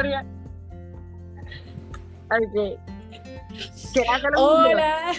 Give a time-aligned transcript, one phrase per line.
[0.00, 0.24] historia.
[2.30, 2.78] Ok.
[4.36, 5.12] Hola.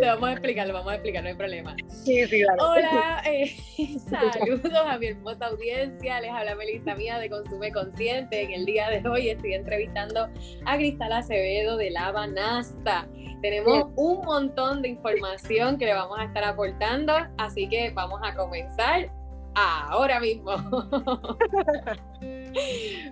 [0.00, 1.76] Lo vamos a explicar, lo vamos a explicar, no hay problema.
[1.88, 3.56] Sí, sí, Hola, eh,
[4.10, 6.20] saludos a mi hermosa audiencia.
[6.20, 8.42] Les habla Melissa Mía de Consume Consciente.
[8.42, 10.28] En el día de hoy estoy entrevistando
[10.66, 13.06] a Cristal Acevedo de La Banasta.
[13.40, 18.34] Tenemos un montón de información que le vamos a estar aportando, así que vamos a
[18.34, 19.08] comenzar
[19.58, 20.52] ahora mismo.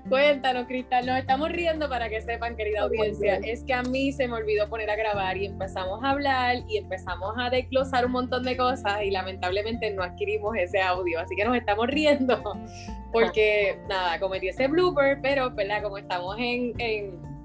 [0.09, 4.29] Cuéntanos, Cristal, nos estamos riendo para que sepan, querida audiencia, es que a mí se
[4.29, 8.45] me olvidó poner a grabar y empezamos a hablar y empezamos a desglosar un montón
[8.45, 12.43] de cosas y lamentablemente no adquirimos ese audio, así que nos estamos riendo
[13.13, 15.83] porque, nada, cometí ese blooper, pero, ¿verdad?
[15.83, 17.36] Como estamos en en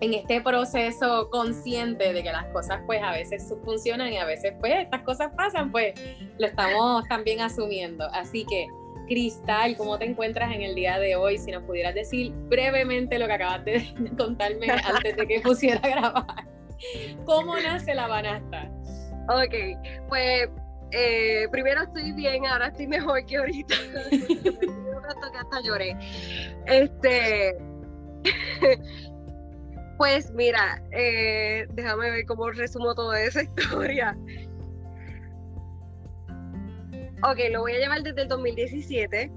[0.00, 4.72] este proceso consciente de que las cosas pues a veces funcionan y a veces pues
[4.78, 5.94] estas cosas pasan, pues
[6.38, 8.06] lo estamos también asumiendo.
[8.12, 8.66] Así que,
[9.06, 11.36] Cristal, ¿cómo te encuentras en el día de hoy?
[11.38, 13.84] Si nos pudieras decir brevemente lo que acabas de
[14.18, 16.46] contarme antes de que pusiera a grabar.
[17.26, 18.70] ¿Cómo nace la banasta?
[19.28, 19.54] Ok,
[20.08, 20.48] pues
[20.92, 23.74] eh, primero estoy bien, ahora estoy mejor que ahorita.
[24.10, 25.96] que hasta lloré.
[26.66, 27.56] Este
[30.00, 34.16] Pues mira, eh, déjame ver cómo resumo toda esa historia.
[37.22, 39.30] Ok, lo voy a llevar desde el 2017,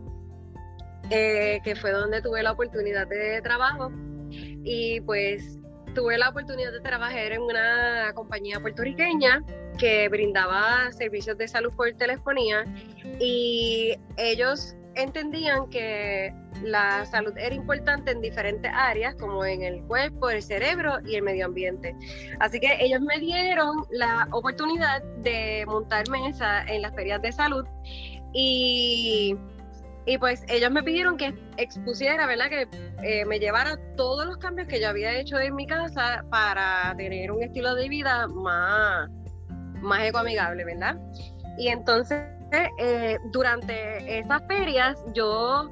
[1.09, 3.91] eh, que fue donde tuve la oportunidad de trabajo.
[4.31, 5.59] Y pues
[5.95, 9.43] tuve la oportunidad de trabajar en una compañía puertorriqueña
[9.77, 12.63] que brindaba servicios de salud por telefonía
[13.19, 20.29] y ellos entendían que la salud era importante en diferentes áreas, como en el cuerpo,
[20.29, 21.95] el cerebro y el medio ambiente.
[22.39, 26.33] Así que ellos me dieron la oportunidad de montarme en,
[26.67, 27.65] en las ferias de salud
[28.33, 29.35] y,
[30.05, 32.49] y, pues ellos me pidieron que expusiera, ¿verdad?
[32.49, 32.67] Que
[33.03, 37.31] eh, me llevara todos los cambios que yo había hecho en mi casa para tener
[37.31, 39.09] un estilo de vida más,
[39.81, 40.97] más ecoamigable, ¿verdad?
[41.57, 42.23] Y entonces
[42.53, 45.69] eh, durante esas ferias yo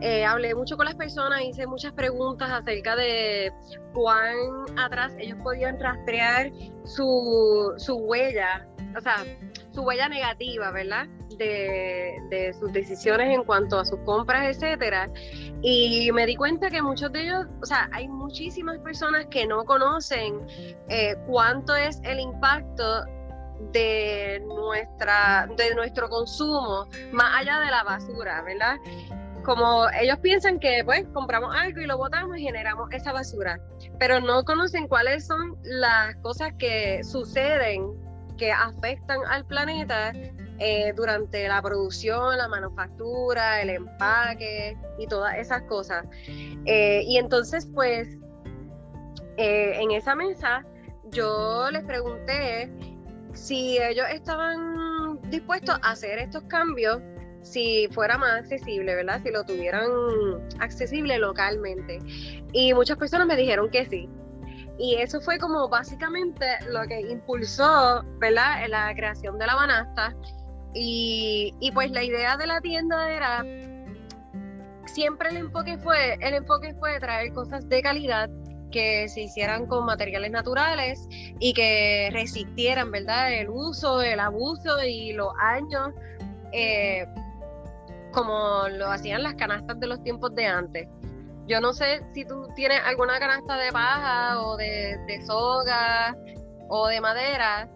[0.00, 3.52] eh, hablé mucho con las personas, hice muchas preguntas acerca de
[3.94, 4.36] cuán
[4.76, 6.52] atrás ellos podían rastrear
[6.84, 9.24] su, su huella, o sea,
[9.72, 11.08] su huella negativa, ¿verdad?
[11.36, 15.10] De, de, sus decisiones en cuanto a sus compras, etcétera.
[15.62, 19.64] Y me di cuenta que muchos de ellos, o sea, hay muchísimas personas que no
[19.64, 20.46] conocen
[20.88, 23.04] eh, cuánto es el impacto
[23.72, 28.76] de nuestra de nuestro consumo más allá de la basura, ¿verdad?
[29.44, 33.60] Como ellos piensan que pues compramos algo y lo botamos y generamos esa basura,
[33.98, 37.94] pero no conocen cuáles son las cosas que suceden
[38.36, 40.12] que afectan al planeta
[40.60, 46.04] eh, durante la producción, la manufactura, el empaque y todas esas cosas.
[46.64, 48.08] Eh, y entonces pues
[49.36, 50.64] eh, en esa mesa
[51.10, 52.70] yo les pregunté
[53.38, 57.00] si ellos estaban dispuestos a hacer estos cambios,
[57.42, 59.20] si fuera más accesible, ¿verdad?
[59.22, 59.88] Si lo tuvieran
[60.58, 61.98] accesible localmente.
[62.52, 64.08] Y muchas personas me dijeron que sí.
[64.78, 68.66] Y eso fue como básicamente lo que impulsó, ¿verdad?
[68.68, 70.14] La creación de la banasta.
[70.74, 73.44] Y, y pues la idea de la tienda era,
[74.86, 78.28] siempre el enfoque fue, el enfoque fue traer cosas de calidad
[78.70, 81.08] que se hicieran con materiales naturales
[81.38, 83.32] y que resistieran, ¿verdad?
[83.32, 85.90] El uso, el abuso y los años,
[86.52, 87.06] eh,
[88.12, 90.88] como lo hacían las canastas de los tiempos de antes.
[91.46, 96.14] Yo no sé si tú tienes alguna canasta de paja o de, soga
[96.68, 97.68] o de madera.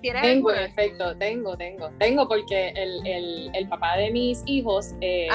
[0.00, 1.90] tengo, en efecto, tengo, tengo.
[1.98, 5.28] Tengo porque el, papá de mis hijos eh,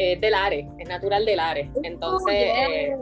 [0.00, 1.68] es del Ares, es natural del Ares.
[1.82, 2.96] Entonces, eh,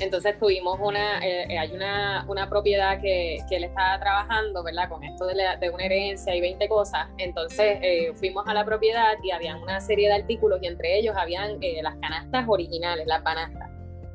[0.00, 4.88] entonces tuvimos una, eh, eh, hay una, una propiedad que, que, él estaba trabajando, ¿verdad?
[4.88, 7.06] Con esto de, de una herencia y 20 cosas.
[7.18, 7.78] Entonces
[8.18, 11.94] fuimos a la propiedad y había una serie de artículos y entre ellos habían las
[11.96, 13.70] canastas originales, las banastas.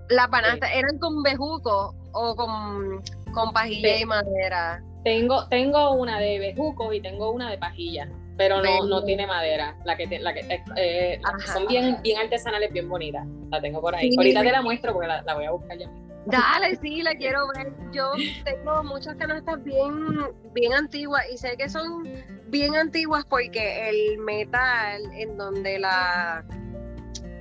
[0.10, 3.02] Las banastas, ¿eran con bejuco o con,
[3.34, 4.84] con pajilla y madera?
[5.06, 9.75] Tengo, tengo una de bejucos y tengo una de pajilla pero no, no tiene madera.
[9.84, 13.25] La que, la que eh, eh, son bien, bien artesanales, bien bonitas.
[13.50, 14.16] La tengo por ahí.
[14.16, 15.89] Ahorita te la muestro porque la, voy a buscar ya.
[16.28, 17.74] Dale, sí, la quiero ver.
[17.92, 18.12] Yo
[18.44, 20.19] tengo muchas canastas bien,
[20.54, 22.04] bien antiguas y sé que son
[22.48, 26.45] bien antiguas porque el metal en donde la,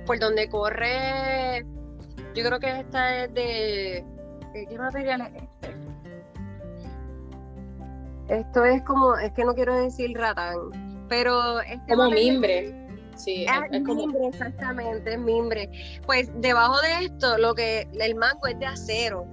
[0.05, 1.65] por donde corre,
[2.33, 4.05] yo creo que esta es de,
[4.53, 5.77] ¿qué material es este?
[8.29, 11.61] Esto es como, es que no quiero decir ratán, pero...
[11.61, 12.73] Este como mimbre.
[13.15, 14.07] Sí, es, como...
[14.07, 15.69] mimbre, exactamente, mimbre.
[16.05, 19.25] Pues debajo de esto, lo que el mango es de acero,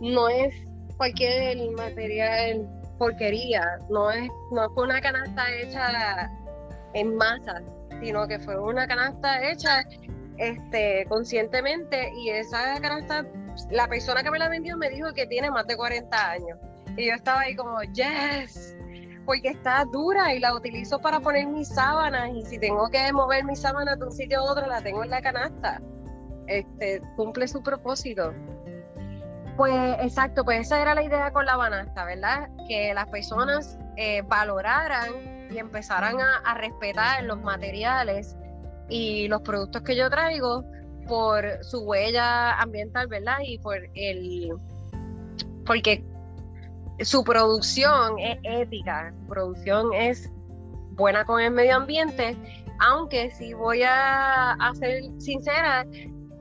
[0.00, 0.54] no es
[0.96, 2.66] cualquier material
[2.98, 6.30] porquería, no es, no fue una canasta hecha
[6.94, 7.62] en masa,
[8.02, 9.84] sino que fue una canasta hecha
[10.38, 13.26] este, conscientemente y esa canasta,
[13.70, 16.58] la persona que me la vendió me dijo que tiene más de 40 años.
[16.96, 18.74] Y yo estaba ahí como, yes,
[19.30, 23.44] porque está dura y la utilizo para poner mis sábanas y si tengo que mover
[23.44, 25.80] mis sábanas de un sitio a otro, la tengo en la canasta.
[26.48, 28.34] Este, cumple su propósito.
[29.56, 32.48] Pues exacto, pues esa era la idea con la banasta, ¿verdad?
[32.66, 35.12] Que las personas eh, valoraran
[35.48, 38.36] y empezaran a, respetar los materiales
[38.88, 40.64] y los productos que yo traigo
[41.06, 43.36] por su huella ambiental, ¿verdad?
[43.44, 44.58] Y por el
[45.64, 46.04] porque
[47.02, 50.30] su producción es ética, su producción es
[50.92, 52.36] buena con el medio ambiente,
[52.78, 55.86] aunque si voy a, ser sincera,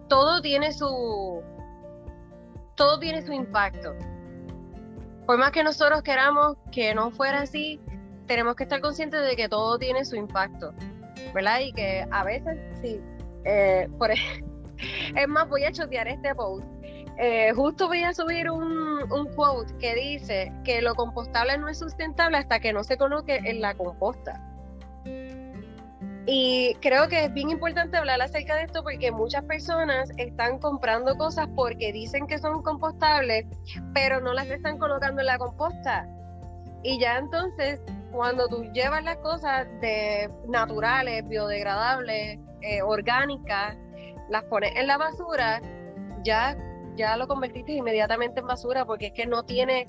[0.07, 1.41] todo tiene su
[2.75, 3.94] todo tiene su impacto.
[5.25, 7.79] Por más que nosotros queramos que no fuera así,
[8.25, 10.73] tenemos que estar conscientes de que todo tiene su impacto,
[11.33, 11.59] ¿verdad?
[11.59, 13.01] Y que a veces, sí,
[13.44, 16.65] eh, por es más, voy a chotear este post.
[17.21, 21.77] Eh, justo voy a subir un, un, quote que dice que lo compostable no es
[21.77, 24.42] sustentable hasta que no se coloque en la composta.
[26.25, 31.18] Y creo que es bien importante hablar acerca de esto porque muchas personas están comprando
[31.18, 33.45] cosas porque dicen que son compostables,
[33.94, 36.07] pero no las están colocando en la composta.
[36.83, 37.81] Y ya entonces
[38.12, 43.75] cuando tú llevas las cosas de naturales, biodegradables, eh, orgánicas,
[44.30, 45.62] las pones en la basura,
[46.24, 46.56] ya,
[47.00, 49.86] ya lo convertiste inmediatamente en basura porque es que no tiene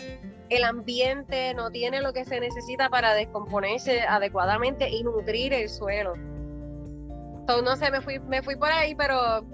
[0.49, 6.15] el ambiente, no tiene lo que se necesita para descomponerse adecuadamente y nutrir el suelo.
[6.15, 9.45] Entonces, no sé, me fui, me fui por ahí, pero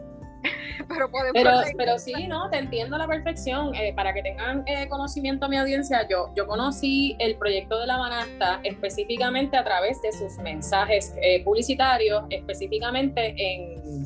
[0.89, 3.75] pero Pero, pero sí, no, te entiendo a la perfección.
[3.75, 7.97] Eh, para que tengan eh, conocimiento mi audiencia, yo, yo conocí el proyecto de la
[7.97, 14.05] Banasta específicamente a través de sus mensajes eh, publicitarios, específicamente en,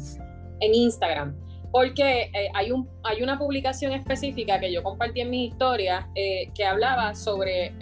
[0.60, 1.49] en Instagram.
[1.72, 7.14] Porque hay, un, hay una publicación específica que yo compartí en mi historia que hablaba
[7.14, 7.72] sobre,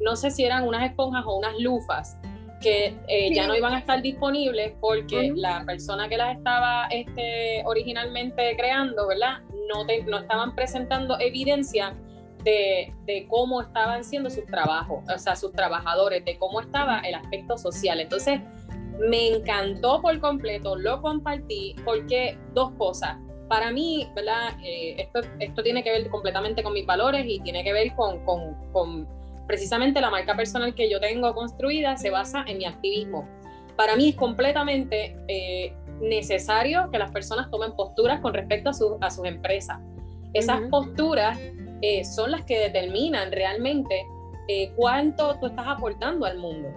[0.00, 2.16] no sé si eran unas esponjas o unas lufas,
[2.60, 7.62] que eh, ya no iban a estar disponibles porque la persona que las estaba este,
[7.64, 9.38] originalmente creando, ¿verdad?
[9.68, 11.96] No, no estaban presentando evidencia
[12.44, 17.14] de, de, cómo estaban siendo sus trabajos, o sea, sus trabajadores, de cómo estaba el
[17.14, 18.00] aspecto social.
[18.00, 18.40] Entonces,
[19.08, 23.16] me encantó por completo, lo compartí porque dos cosas.
[23.48, 24.56] Para mí, ¿verdad?
[24.62, 28.24] Eh, esto, esto tiene que ver completamente con mis valores y tiene que ver con,
[28.24, 29.08] con, con
[29.46, 33.28] precisamente la marca personal que yo tengo construida se basa en mi activismo.
[33.76, 39.10] Para mí es completamente eh, necesario que las personas tomen posturas con respecto a, a
[39.10, 39.78] sus empresas.
[40.32, 41.38] Esas posturas
[41.82, 44.06] eh, son las que determinan realmente
[44.48, 46.68] eh, cuánto tú estás aportando al mundo.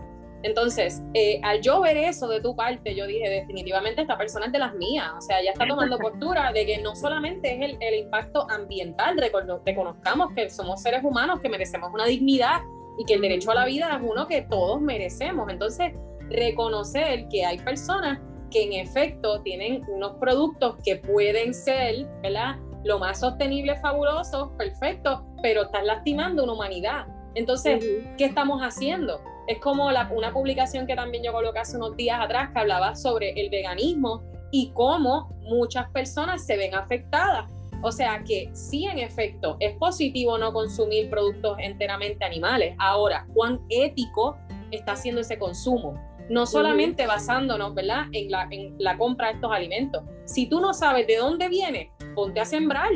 [0.44, 4.52] Entonces, eh, al yo ver eso de tu parte, yo dije, definitivamente esta persona es
[4.52, 7.94] de las mías, o sea, ya está tomando postura de que no solamente es el,
[7.96, 9.18] impacto ambiental,
[9.66, 12.62] reconozcamos que somos seres humanos, que merecemos una dignidad
[12.98, 15.50] y que el derecho a la vida es uno que todos merecemos.
[15.50, 15.94] Entonces,
[16.30, 18.20] reconocer que hay personas
[18.52, 22.58] que en efecto tienen unos productos que pueden ser, ¿verdad?
[22.84, 27.08] Lo más sostenible, fabuloso, perfecto, pero están lastimando una humanidad.
[27.36, 27.84] Entonces,
[28.18, 29.22] ¿qué estamos haciendo?
[29.48, 33.32] Es como una publicación que también yo coloqué hace unos días atrás que hablaba sobre
[33.32, 37.50] el veganismo y cómo muchas personas se ven afectadas.
[37.82, 42.76] O sea que sí, en efecto, es positivo no consumir productos enteramente animales.
[42.80, 44.38] Ahora, ¿cuán ético
[44.72, 46.00] está siendo ese consumo?
[46.30, 50.04] No solamente basándonos, ¿verdad?, en la, en la compra de estos alimentos.
[50.24, 52.92] Si tú no sabes de dónde viene, ponte a sembrar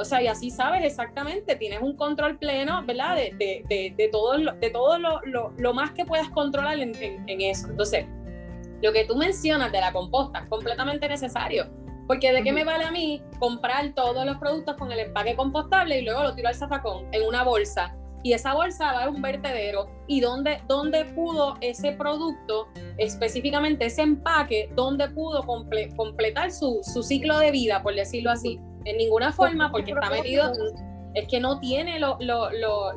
[0.00, 3.16] o sea, y así sabes exactamente, tienes un control pleno, ¿verdad?
[3.16, 5.20] De, de, de, todo, lo, de todo lo,
[5.56, 7.68] lo, más que puedas controlar en, en, eso.
[7.68, 8.06] Entonces,
[8.82, 11.66] lo que tú mencionas de la composta es completamente necesario.
[12.06, 16.00] Porque de qué me vale a mí comprar todos los productos con el empaque compostable
[16.00, 19.22] y luego lo tiro al zafacón en una bolsa y esa bolsa va a un
[19.22, 27.02] vertedero y dónde, dónde pudo ese producto, específicamente ese empaque, dónde pudo completar su, su,
[27.02, 28.60] ciclo de vida, por decirlo así.
[28.84, 30.52] En ninguna forma, porque está metido,
[31.14, 32.92] es que no tiene lo, lo, lo,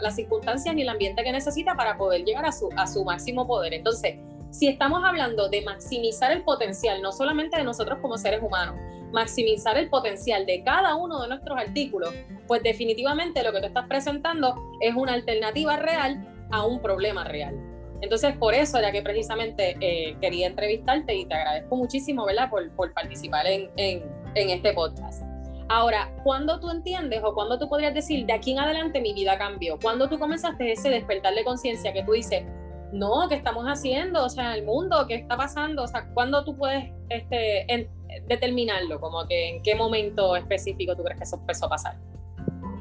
[0.00, 3.46] las circunstancias ni el ambiente que necesita para poder llegar a su, a su máximo
[3.46, 3.74] poder.
[3.74, 4.16] Entonces,
[4.50, 8.76] si estamos hablando de maximizar el potencial, no solamente de nosotros como seres humanos,
[9.12, 12.14] maximizar el potencial de cada uno de nuestros artículos,
[12.46, 17.56] pues definitivamente lo que tú estás presentando es una alternativa real a un problema real.
[18.02, 22.70] Entonces, por eso era que precisamente eh, quería entrevistarte y te agradezco muchísimo, ¿verdad?, por,
[22.72, 24.02] por participar en, en,
[24.34, 25.22] en, este podcast.
[25.68, 29.38] Ahora, ¿cuándo tú entiendes o cuándo tú podrías decir, de aquí en adelante mi vida
[29.38, 29.78] cambió?
[29.80, 32.44] ¿Cuándo tú comenzaste ese despertar de conciencia que tú dices,
[32.92, 34.24] no, ¿qué estamos haciendo?
[34.24, 35.84] O sea, el mundo, ¿qué está pasando?
[35.84, 37.88] O sea, ¿cuándo tú puedes este,
[38.26, 39.00] determinarlo?
[39.00, 41.96] Como que en qué momento específico tú crees que eso empezó a pasar.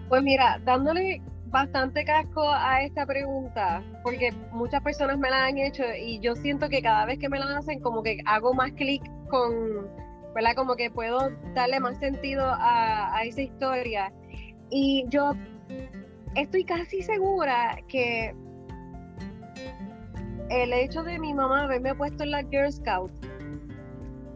[0.08, 5.84] Pues mira, dándole bastante casco a esta pregunta, porque muchas personas me la han hecho
[6.00, 9.04] y yo siento que cada vez que me la hacen, como que hago más clic
[9.30, 9.88] con,
[10.34, 10.56] ¿verdad?
[10.56, 14.12] Como que puedo darle más sentido a, a esa historia.
[14.70, 15.34] Y yo
[16.36, 18.34] estoy casi segura que
[20.50, 23.12] el hecho de mi mamá haberme puesto en la Girl Scout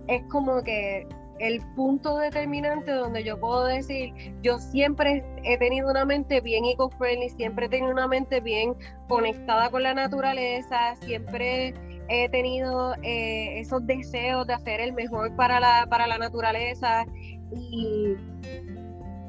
[0.07, 1.07] es como que
[1.39, 7.29] el punto determinante donde yo puedo decir, yo siempre he tenido una mente bien eco-friendly,
[7.29, 8.75] siempre he tenido una mente bien
[9.09, 11.73] conectada con la naturaleza, siempre
[12.13, 17.05] he tenido eh, esos deseos de hacer el mejor para la, para la naturaleza
[17.51, 18.15] y,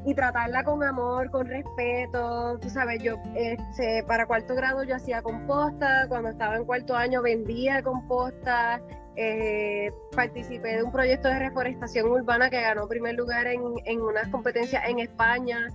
[0.04, 2.58] y tratarla con amor, con respeto.
[2.60, 7.22] Tú sabes, yo este, para cuarto grado yo hacía composta, cuando estaba en cuarto año
[7.22, 8.80] vendía composta,
[9.16, 14.28] eh, participé de un proyecto de reforestación urbana que ganó primer lugar en, en unas
[14.28, 15.68] competencias en España.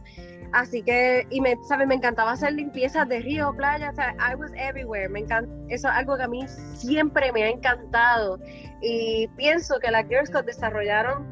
[0.52, 1.88] Así que, y me, ¿sabes?
[1.88, 5.08] me encantaba hacer limpiezas de río, playa, I was everywhere.
[5.08, 8.40] Me encanta, eso es algo que a mí siempre me ha encantado.
[8.82, 11.28] Y pienso que las Girl Scouts desarrollaron,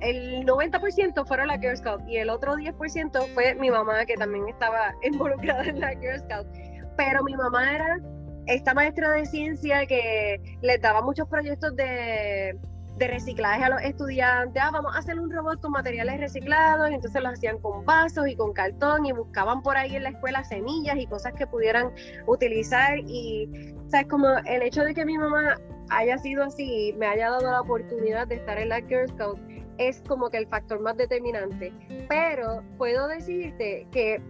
[0.00, 4.48] el 90% fueron las Girl Scouts y el otro 10% fue mi mamá, que también
[4.48, 6.50] estaba involucrada en la Girl Scouts.
[6.96, 7.98] Pero mi mamá era
[8.46, 12.58] esta maestra de ciencia que les daba muchos proyectos de,
[12.98, 17.28] reciclaje a los estudiantes, ah, vamos a hacer un robot con materiales reciclados, entonces lo
[17.28, 21.06] hacían con vasos y con cartón y buscaban por ahí en la escuela semillas y
[21.06, 21.92] cosas que pudieran
[22.26, 24.06] utilizar y, ¿sabes?
[24.08, 25.56] Como el hecho de que mi mamá
[25.90, 29.38] haya sido así, me haya dado la oportunidad de estar en la Girl Scout,
[29.78, 31.72] es como que el factor más determinante.
[32.08, 34.22] Pero puedo decirte que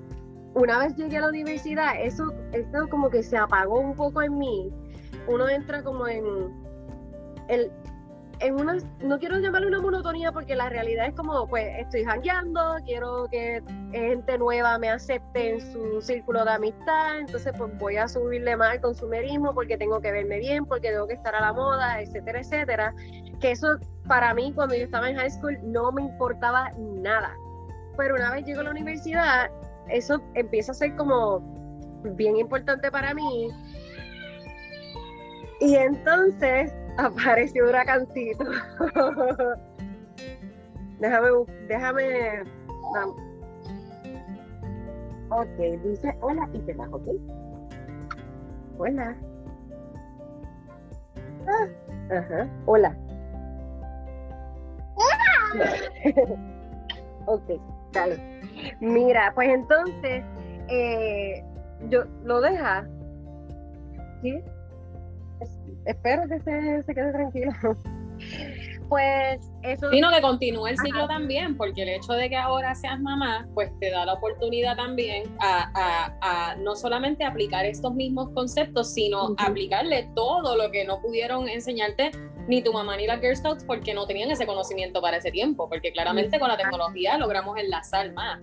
[0.57, 4.39] una vez llegué a la universidad, eso, eso como que se apagó un poco en
[4.39, 4.73] mí.
[5.29, 6.25] Uno entra como en
[7.49, 7.71] el
[8.41, 12.77] en una, no quiero llamarle una monotonía porque la realidad es como, pues estoy jangueando,
[12.85, 18.09] quiero que gente nueva me acepte en su círculo de amistad, entonces pues voy a
[18.09, 21.53] subirle más al consumerismo porque tengo que verme bien, porque tengo que estar a la
[21.55, 22.95] moda, etcétera, etcétera.
[23.41, 27.35] Que eso para mí cuando yo estaba en high school no me importaba nada.
[27.97, 29.51] Pero una vez llego a la universidad,
[29.89, 31.41] eso empieza a ser como
[32.15, 33.49] bien importante para mí.
[35.61, 38.45] Y entonces apareció un huracancito.
[41.01, 41.29] déjame,
[41.69, 42.45] déjame.
[45.31, 47.09] Ok, dice hola y te vas, ¿ok?
[48.79, 49.17] Hola.
[51.49, 51.67] Ah,
[52.11, 52.97] ajá, hola.
[57.27, 57.61] ok,
[57.93, 58.36] dale.
[58.81, 60.25] Mira, pues entonces,
[60.69, 61.45] eh,
[61.89, 62.87] yo lo deja.
[64.23, 64.43] ¿Sí?
[65.87, 67.53] espero que se, se quede tranquilo.
[68.89, 69.91] pues eso.
[69.91, 73.71] Sino que continúe el ciclo también, porque el hecho de que ahora seas mamá, pues
[73.81, 80.57] te da la oportunidad también a, no solamente aplicar estos mismos conceptos, sino aplicarle todo
[80.57, 82.11] lo que no pudieron enseñarte
[82.49, 85.69] ni tu mamá ni la Girl Scouts porque no tenían ese conocimiento para ese tiempo,
[85.69, 88.41] porque claramente con la tecnología logramos enlazar más.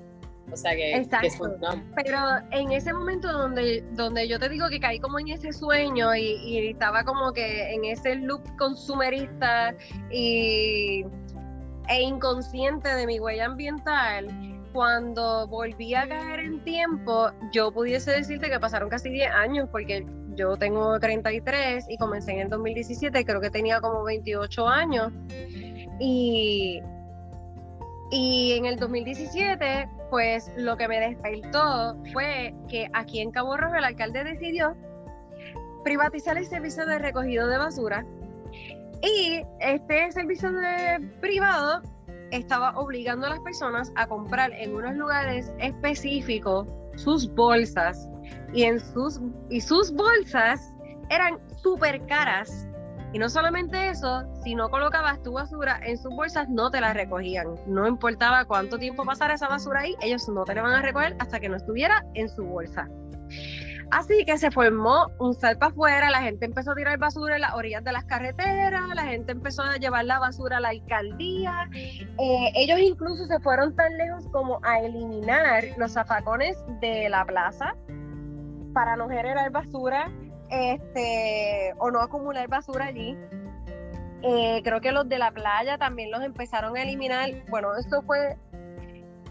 [0.52, 1.56] O sea que, Exacto.
[1.96, 2.20] Pero
[2.52, 6.68] en ese momento donde, donde yo te digo que caí como en ese sueño y,
[6.70, 9.74] estaba como que en ese loop consumerista
[10.12, 11.06] y,
[11.88, 14.28] e inconsciente de mi huella ambiental,
[14.74, 20.06] cuando volví a caer en tiempo, yo pudiese decirte que pasaron casi 10 años, porque
[20.36, 25.12] yo tengo 33 y comencé en el 2017, creo que tenía como 28 años.
[26.00, 26.82] Y,
[28.12, 33.74] y en el 2017 pues lo que me despertó fue que aquí en Cabo Rojo
[33.74, 34.76] el alcalde decidió
[35.84, 38.06] privatizar el servicio de recogido de basura
[39.02, 41.82] y este servicio de privado
[42.30, 48.08] estaba obligando a las personas a comprar en unos lugares específicos sus bolsas
[48.54, 50.74] y en sus y sus bolsas
[51.10, 52.68] eran súper caras
[53.14, 56.94] y no solamente eso, si no colocabas tu basura en sus bolsas, no te la
[56.94, 57.56] recogían.
[57.68, 61.16] No importaba cuánto tiempo pasara esa basura ahí, ellos no te la van a recoger
[61.20, 62.90] hasta que no estuviera en su bolsa.
[63.92, 67.54] Así que se formó un salpa afuera, la gente empezó a tirar basura en las
[67.54, 71.70] orillas de las carreteras, la gente empezó a llevar la basura a la alcaldía.
[71.72, 77.76] Eh, ellos incluso se fueron tan lejos como a eliminar los zafacones de la plaza
[78.74, 80.12] para no generar basura
[80.50, 83.18] este, o no acumular basura allí.
[84.22, 87.30] Eh, creo que los de la playa también los empezaron a eliminar.
[87.50, 88.38] Bueno, esto fue.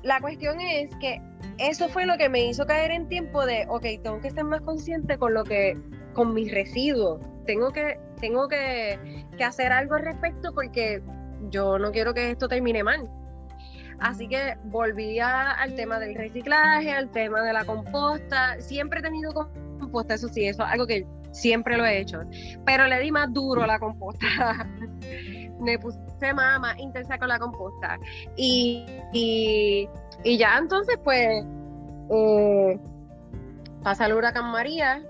[0.02, 1.22] La cuestión es que
[1.58, 4.60] eso fue lo que me hizo caer en tiempo de, ok, tengo que estar más
[4.62, 5.78] consciente con lo que,
[6.12, 7.20] con mis residuos.
[7.46, 11.02] Tengo que, tengo que, que hacer algo al respecto porque
[11.50, 13.08] yo no quiero que esto termine mal.
[14.02, 18.60] Así que volví al tema del reciclaje, al tema de la composta.
[18.60, 19.32] Siempre he tenido
[19.78, 22.18] composta, eso sí, eso es algo que siempre lo he hecho.
[22.66, 24.26] Pero le di más duro a la composta.
[25.60, 27.96] Me puse más, más intensa con la composta.
[28.36, 29.88] Y, y,
[30.36, 31.44] ya entonces, pues,
[32.10, 32.80] eh,
[33.84, 35.00] pasa el huracán María,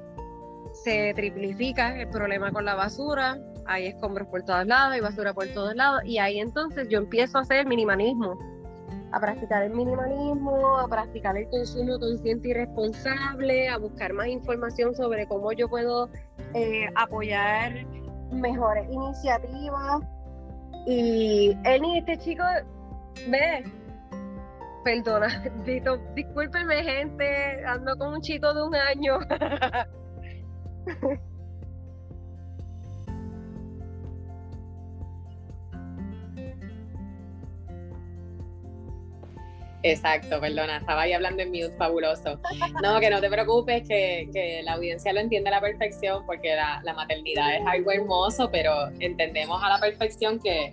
[0.84, 5.46] se triplifica el problema con la basura, hay escombros por todos lados, hay basura por
[5.48, 8.51] todos lados, y ahí entonces yo empiezo a hacer minimalismo
[9.12, 14.94] a practicar el minimalismo, a practicar el consumo consciente y responsable, a buscar más información
[14.94, 16.08] sobre cómo yo puedo
[16.54, 17.86] eh, apoyar
[18.30, 20.02] mejores iniciativas.
[20.86, 22.42] Y él y este chico,
[23.28, 23.64] ve,
[24.82, 25.44] perdona,
[26.14, 29.18] discúlpenme gente, ando con un chico de un año.
[39.84, 42.38] Exacto, perdona, estaba ahí hablando en mute, fabuloso.
[42.82, 46.94] No, que no te preocupes, que, la audiencia lo entiende a la perfección, porque la,
[46.94, 50.72] maternidad es algo hermoso, pero entendemos a la perfección que,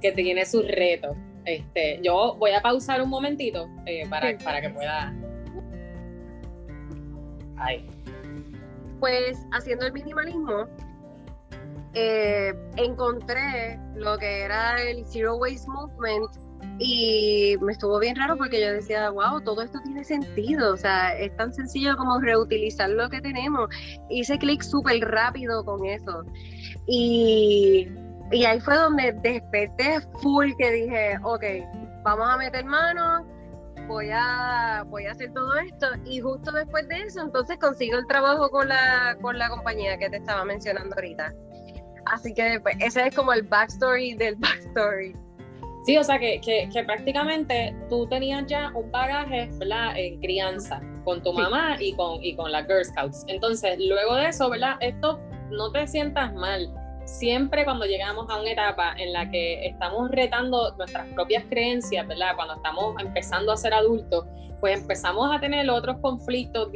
[0.00, 1.16] que tiene sus retos.
[1.44, 5.14] Este, yo voy a pausar un momentito eh, para, para que pueda.
[7.56, 7.86] Ahí.
[8.98, 10.66] Pues haciendo el minimalismo,
[11.94, 16.49] eh, encontré lo que era el Zero Waste Movement
[16.82, 21.14] y me estuvo bien raro porque yo decía, wow, todo esto tiene sentido, o sea,
[21.18, 23.68] es tan sencillo como reutilizar lo que tenemos.
[24.08, 26.24] Hice clic súper rápido con eso.
[26.86, 27.86] Y,
[28.32, 31.44] y ahí fue donde desperté full que dije, ok,
[32.02, 33.26] vamos a meter manos,
[33.86, 35.86] voy a, voy a hacer todo esto.
[36.06, 40.08] Y justo después de eso, entonces consigo el trabajo con la, con la compañía que
[40.08, 41.30] te estaba mencionando ahorita.
[42.06, 45.14] Así que pues, ese es como el backstory del backstory.
[45.82, 49.96] Sí, o sea que, que, prácticamente tú tenías ya un bagaje, ¿verdad?
[49.96, 53.24] En crianza con tu mamá y con, y con las Girl Scouts.
[53.28, 54.76] Entonces, luego de eso, ¿verdad?
[54.80, 55.18] Esto
[55.50, 56.68] no te sientas mal.
[57.06, 62.36] Siempre cuando llegamos a una etapa en la que estamos retando nuestras propias creencias, ¿verdad?
[62.36, 64.26] Cuando estamos empezando a ser adultos,
[64.60, 66.68] pues empezamos a tener otros conflictos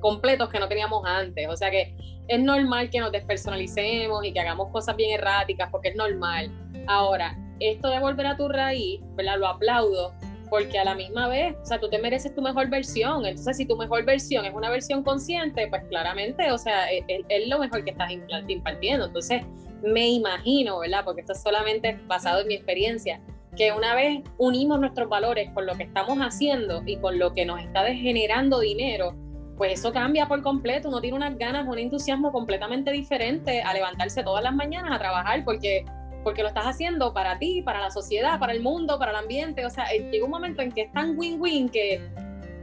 [0.00, 1.48] completos que no teníamos antes.
[1.48, 1.94] O sea que
[2.28, 6.50] es normal que nos despersonalicemos y que hagamos cosas bien erráticas porque es normal.
[6.86, 9.38] Ahora, esto de volver a tu raíz, ¿verdad?
[9.38, 10.12] Lo aplaudo,
[10.48, 13.26] porque a la misma vez, o sea, tú te mereces tu mejor versión.
[13.26, 17.48] Entonces, si tu mejor versión es una versión consciente, pues claramente, o sea, es, es
[17.48, 18.10] lo mejor que estás
[18.48, 19.06] impartiendo.
[19.06, 19.42] Entonces,
[19.82, 21.02] me imagino, ¿verdad?
[21.04, 23.20] Porque esto es solamente basado en mi experiencia,
[23.56, 27.46] que una vez unimos nuestros valores con lo que estamos haciendo y con lo que
[27.46, 29.14] nos está generando dinero,
[29.56, 30.88] pues eso cambia por completo.
[30.88, 35.44] Uno tiene unas ganas, un entusiasmo completamente diferente a levantarse todas las mañanas a trabajar,
[35.44, 35.84] porque
[36.26, 39.64] porque lo estás haciendo para ti, para la sociedad, para el mundo, para el ambiente.
[39.64, 42.04] O sea, eh, llega un momento en que es tan win-win que,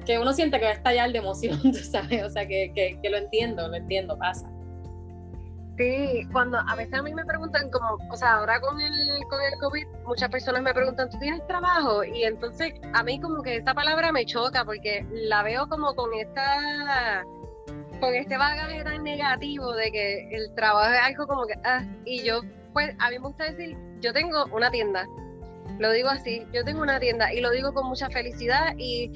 [0.06, 2.24] que uno siente que va a estallar de emoción, ¿sabes?
[2.24, 4.52] O sea, que, que, lo entiendo, lo entiendo, pasa.
[5.78, 8.92] Sí, cuando a veces a mí me preguntan como, o sea, ahora con el,
[9.30, 12.04] con el COVID, muchas personas me preguntan, ¿tú tienes trabajo?
[12.04, 16.14] Y entonces a mí como que esta palabra me choca porque la veo como con
[16.16, 17.24] esta
[18.02, 22.24] con este bagaje tan negativo de que el trabajo es algo como que, ah, y
[22.24, 22.42] yo
[22.74, 25.08] pues a mí me gusta decir, yo tengo una tienda,
[25.80, 29.12] lo digo así, yo tengo una tienda y lo digo con mucha felicidad y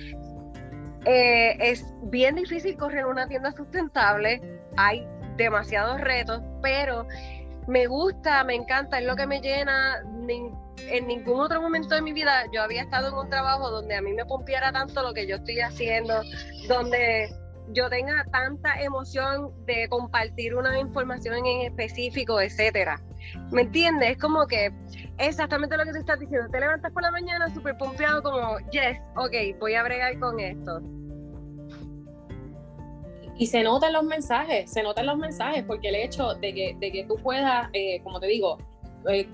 [1.05, 4.41] eh, es bien difícil correr una tienda sustentable,
[4.77, 5.05] hay
[5.37, 7.07] demasiados retos, pero
[7.67, 10.03] me gusta, me encanta, es lo que me llena.
[10.89, 14.01] En ningún otro momento de mi vida yo había estado en un trabajo donde a
[14.01, 16.21] mí me pompiara tanto lo que yo estoy haciendo,
[16.67, 17.29] donde
[17.73, 23.01] yo tenga tanta emoción de compartir una información en específico, etcétera.
[23.51, 24.11] ¿Me entiendes?
[24.11, 24.71] Es como que
[25.17, 26.47] exactamente lo que tú estás diciendo.
[26.49, 30.81] Te levantas por la mañana súper pompeado como, yes, ok, voy a bregar con esto.
[33.39, 36.91] Y se notan los mensajes, se notan los mensajes, porque el hecho de que, de
[36.91, 38.57] que tú puedas, eh, como te digo,
[39.09, 39.27] eh,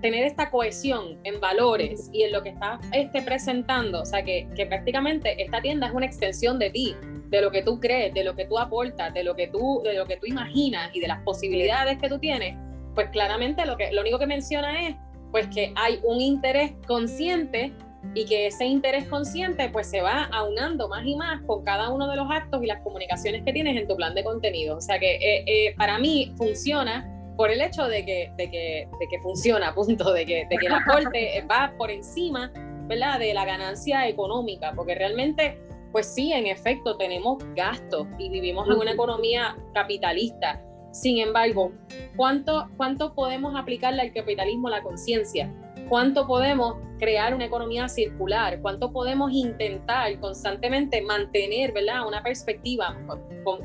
[0.00, 4.48] tener esta cohesión en valores y en lo que estás este, presentando, o sea, que,
[4.54, 6.96] que, prácticamente esta tienda es una extensión de ti,
[7.28, 9.94] de lo que tú crees, de lo que tú aportas, de lo que tú, de
[9.94, 12.56] lo que tú imaginas y de las posibilidades que tú tienes,
[12.94, 14.96] pues claramente lo, que, lo único que menciona es
[15.30, 17.72] pues que hay un interés consciente
[18.14, 22.08] y que ese interés consciente pues se va aunando más y más con cada uno
[22.08, 24.76] de los actos y las comunicaciones que tienes en tu plan de contenido.
[24.76, 27.08] O sea que eh, eh, para mí funciona
[27.42, 30.66] por el hecho de que, de que, de que funciona, punto, de que, de que
[30.66, 32.52] el aporte va por encima
[32.86, 33.18] ¿verdad?
[33.18, 38.74] de la ganancia económica, porque realmente, pues sí, en efecto, tenemos gastos y vivimos en
[38.74, 40.62] una economía capitalista.
[40.92, 41.72] Sin embargo,
[42.14, 45.52] ¿cuánto, cuánto podemos aplicarle al capitalismo la conciencia?
[45.92, 52.06] Cuánto podemos crear una economía circular, cuánto podemos intentar constantemente mantener ¿verdad?
[52.08, 52.96] una perspectiva,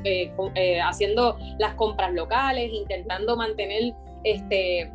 [0.03, 3.93] eh, eh, haciendo las compras locales, intentando mantener
[4.25, 4.91] este,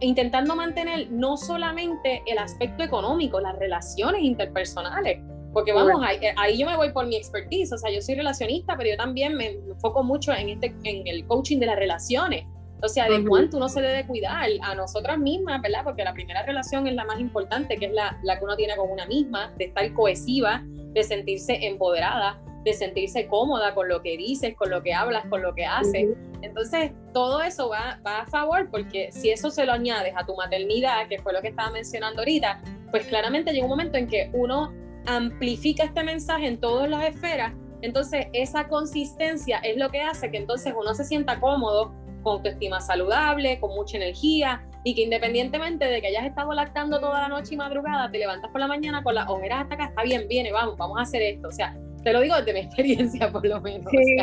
[0.00, 5.20] intentando mantener no solamente el aspecto económico, las relaciones interpersonales,
[5.52, 8.78] porque vamos, ahí, ahí, yo me voy por mi expertise, o sea, yo soy relacionista,
[8.78, 12.46] pero yo también me enfoco mucho en, este, en el coaching de las relaciones.
[12.82, 15.84] O sea, de cuánto uno se debe cuidar a nosotras mismas, ¿verdad?
[15.84, 18.76] Porque la primera relación es la más importante, que es la, la que uno tiene
[18.76, 24.16] con una misma, de estar cohesiva, de sentirse empoderada, de sentirse cómoda con lo que
[24.16, 26.08] dices, con lo que hablas, con lo que haces.
[26.42, 30.34] Entonces, todo eso va, va, a favor porque si eso se lo añades a tu
[30.34, 34.30] maternidad, que fue lo que estaba mencionando ahorita, pues claramente llega un momento en que
[34.32, 34.72] uno
[35.06, 37.52] amplifica este mensaje en todas las esferas.
[37.80, 42.80] Entonces, esa consistencia es lo que hace que entonces uno se sienta cómodo con autoestima
[42.80, 47.54] saludable, con mucha energía y que independientemente de que hayas estado lactando toda la noche
[47.54, 50.52] y madrugada, te levantas por la mañana con las ojeras hasta acá, está bien, viene,
[50.52, 51.48] vamos, vamos a hacer esto.
[51.48, 53.90] O sea, te lo digo desde mi experiencia por lo menos.
[53.90, 54.16] Sí,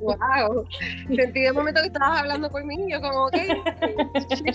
[0.00, 0.66] wow.
[1.14, 3.34] Sentí de momento que estabas hablando por mí, yo como, ok,
[4.26, 4.50] es que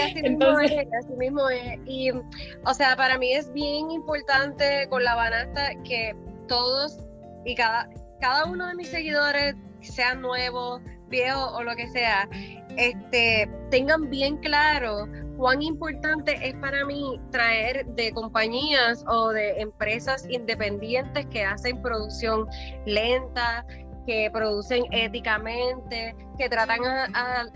[0.00, 1.78] así mismo es, así mismo es.
[1.86, 6.14] Y, o sea, para mí es bien importante con la banasta que
[6.48, 6.98] todos
[7.44, 7.88] y cada,
[8.22, 12.28] cada uno de mis seguidores, sean nuevos, viejos o lo que sea,
[12.76, 20.24] este, tengan bien claro cuán importante es para mí traer de compañías o de empresas
[20.30, 22.46] independientes que hacen producción
[22.86, 23.66] lenta,
[24.06, 27.46] que producen éticamente, que tratan a,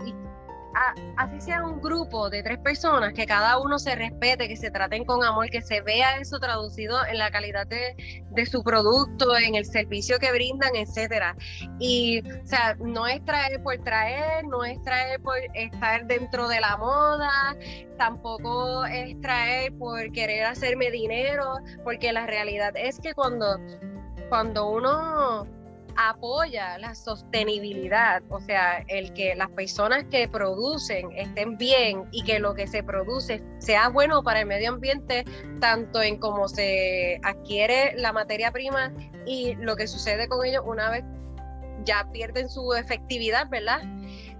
[1.17, 5.05] así sea un grupo de tres personas, que cada uno se respete, que se traten
[5.05, 9.65] con amor, que se vea eso traducido en la calidad de, su producto, en el
[9.65, 11.35] servicio que brindan, etcétera.
[11.79, 16.61] Y, o sea, no es traer por traer, no es traer por estar dentro de
[16.61, 17.55] la moda,
[17.97, 23.59] tampoco es traer por querer hacerme dinero, porque la realidad es que cuando,
[24.29, 25.56] cuando uno
[25.97, 32.39] apoya la sostenibilidad, o sea, el que las personas que producen estén bien y que
[32.39, 35.25] lo que se produce sea bueno para el medio ambiente,
[35.59, 38.93] tanto en cómo se adquiere la materia prima
[39.25, 41.03] y lo que sucede con ellos una vez
[41.83, 43.81] ya pierden su efectividad, ¿verdad?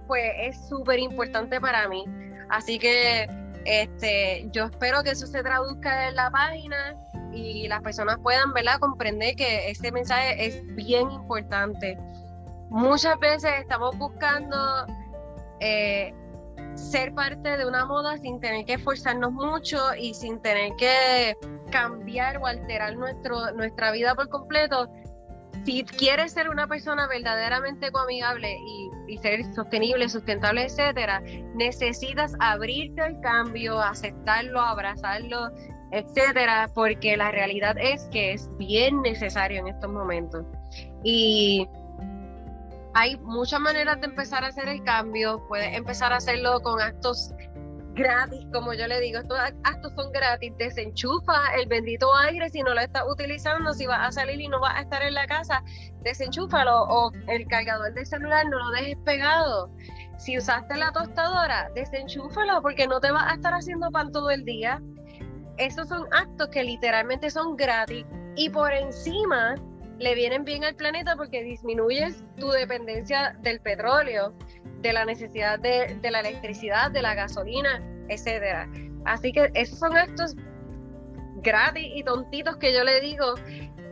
[0.06, 2.04] Pues es súper importante para mí.
[2.50, 3.28] Así que
[3.64, 6.96] este, yo espero que eso se traduzca en la página
[7.32, 8.78] y las personas puedan ¿verdad?
[8.80, 11.98] comprender que este mensaje es bien importante.
[12.70, 14.56] Muchas veces estamos buscando
[15.60, 16.12] eh,
[16.74, 21.36] ser parte de una moda sin tener que esforzarnos mucho y sin tener que
[21.70, 24.88] cambiar o alterar nuestro, nuestra vida por completo.
[25.64, 31.20] Si quieres ser una persona verdaderamente coamigable y, y ser sostenible, sustentable, etcétera,
[31.54, 35.50] necesitas abrirte al cambio, aceptarlo, abrazarlo,
[35.90, 40.44] etcétera, porque la realidad es que es bien necesario en estos momentos.
[41.02, 41.66] Y
[42.94, 45.44] hay muchas maneras de empezar a hacer el cambio.
[45.48, 47.32] Puedes empezar a hacerlo con actos
[47.94, 52.72] gratis, como yo le digo, estos actos son gratis, desenchufa el bendito aire si no
[52.72, 55.64] lo estás utilizando, si vas a salir y no vas a estar en la casa,
[56.02, 59.70] desenchúfalo o el cargador del celular no lo dejes pegado.
[60.16, 64.44] Si usaste la tostadora, desenchúfalo porque no te vas a estar haciendo pan todo el
[64.44, 64.80] día
[65.58, 68.04] esos son actos que literalmente son gratis
[68.36, 69.56] y por encima
[69.98, 74.32] le vienen bien al planeta porque disminuyes tu dependencia del petróleo,
[74.80, 78.68] de la necesidad de, la electricidad, de la gasolina, etcétera.
[79.04, 80.36] Así que esos son actos
[81.42, 83.34] gratis y tontitos que yo le digo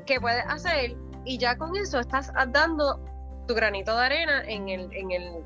[0.07, 3.01] que puedes hacer y ya con eso estás dando
[3.49, 5.45] tu granito de arena en el, en el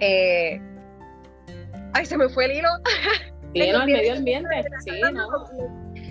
[0.00, 0.60] eh,
[1.94, 2.68] ay se me fue el hilo
[3.54, 4.90] Sí, el medio ambiente, sí,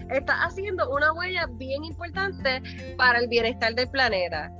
[0.09, 2.61] Está haciendo una huella bien importante
[2.97, 4.51] para el bienestar del planeta.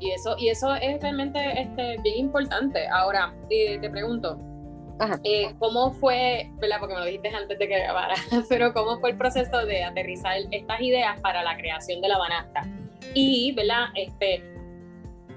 [0.00, 2.86] Y eso, y eso es realmente este, bien importante.
[2.88, 4.38] Ahora, te pregunto,
[5.24, 6.76] eh, ¿cómo fue, ¿verdad?
[6.78, 8.14] Porque me lo dijiste antes de que grabara,
[8.48, 12.62] pero ¿cómo fue el proceso de aterrizar estas ideas para la creación de la banasta?
[13.14, 13.86] Y, ¿verdad?
[13.94, 14.42] Este,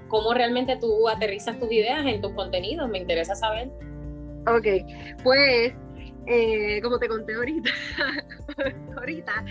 [0.08, 2.88] ¿Cómo realmente tú aterrizas tus ideas en tus contenidos?
[2.88, 3.68] Me interesa saber.
[4.46, 4.66] Ok,
[5.22, 5.74] pues
[6.28, 7.70] eh, como te conté ahorita,
[8.96, 9.44] ahorita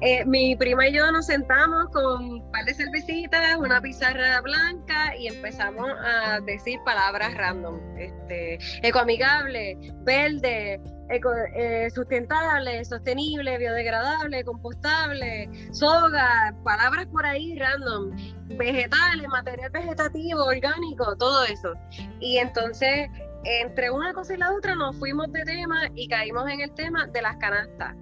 [0.00, 5.16] eh, mi prima y yo nos sentamos con un par de cervecitas, una pizarra blanca
[5.16, 16.54] y empezamos a decir palabras random, este, ecoamigable, verde, eh, sustentable, sostenible, biodegradable, compostable, soga,
[16.64, 18.10] palabras por ahí random,
[18.56, 21.74] vegetales, material vegetativo, orgánico, todo eso.
[22.20, 23.08] Y entonces,
[23.46, 27.06] entre una cosa y la otra, nos fuimos de tema y caímos en el tema
[27.06, 27.94] de las canastas.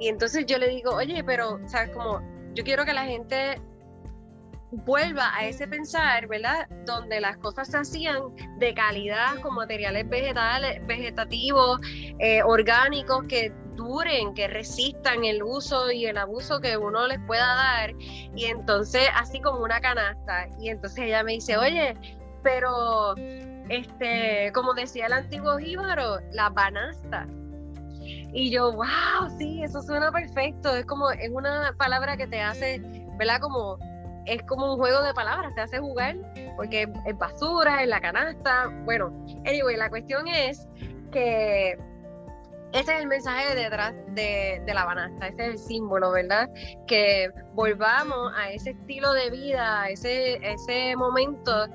[0.00, 1.90] Y entonces yo le digo, oye, pero, ¿sabes?
[1.90, 2.22] Como
[2.54, 3.60] yo quiero que la gente
[4.70, 6.68] vuelva a ese pensar, ¿verdad?
[6.84, 11.80] Donde las cosas se hacían de calidad con materiales vegetales, vegetativos,
[12.18, 17.54] eh, orgánicos, que duren, que resistan el uso y el abuso que uno les pueda
[17.54, 17.94] dar.
[17.98, 20.48] Y entonces, así como una canasta.
[20.60, 21.94] Y entonces ella me dice, oye,
[22.42, 23.14] pero,
[23.68, 27.26] este, como decía el antiguo jíbaro, la banasta.
[28.32, 30.74] Y yo, wow, sí, eso suena perfecto.
[30.74, 32.80] Es como, es una palabra que te hace,
[33.18, 33.40] ¿verdad?
[33.40, 33.78] Como
[34.28, 36.16] es como un juego de palabras, te hace jugar,
[36.56, 38.68] porque es basura, en la canasta.
[38.84, 39.10] Bueno,
[39.46, 40.68] anyway, la cuestión es
[41.10, 41.78] que
[42.72, 46.48] ese es el mensaje detrás de, de, la banasta, ese es el símbolo, ¿verdad?
[46.86, 51.66] Que volvamos a ese estilo de vida, a ese, ese momento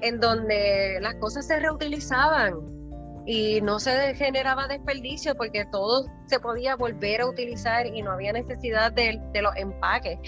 [0.00, 2.80] en donde las cosas se reutilizaban,
[3.26, 8.32] y no se generaba desperdicio porque todo se podía volver a utilizar y no había
[8.32, 10.18] necesidad de, los empaques.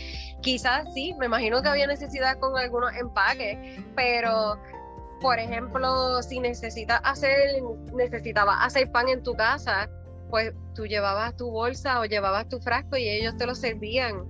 [0.41, 4.57] Quizás sí, me imagino que había necesidad con algunos empaques, pero
[5.21, 7.63] por ejemplo, si necesitas hacer,
[7.95, 9.89] necesitabas hacer pan en tu casa,
[10.33, 14.25] pues tú llevabas tu bolsa o llevabas tu frasco y ellos te lo servían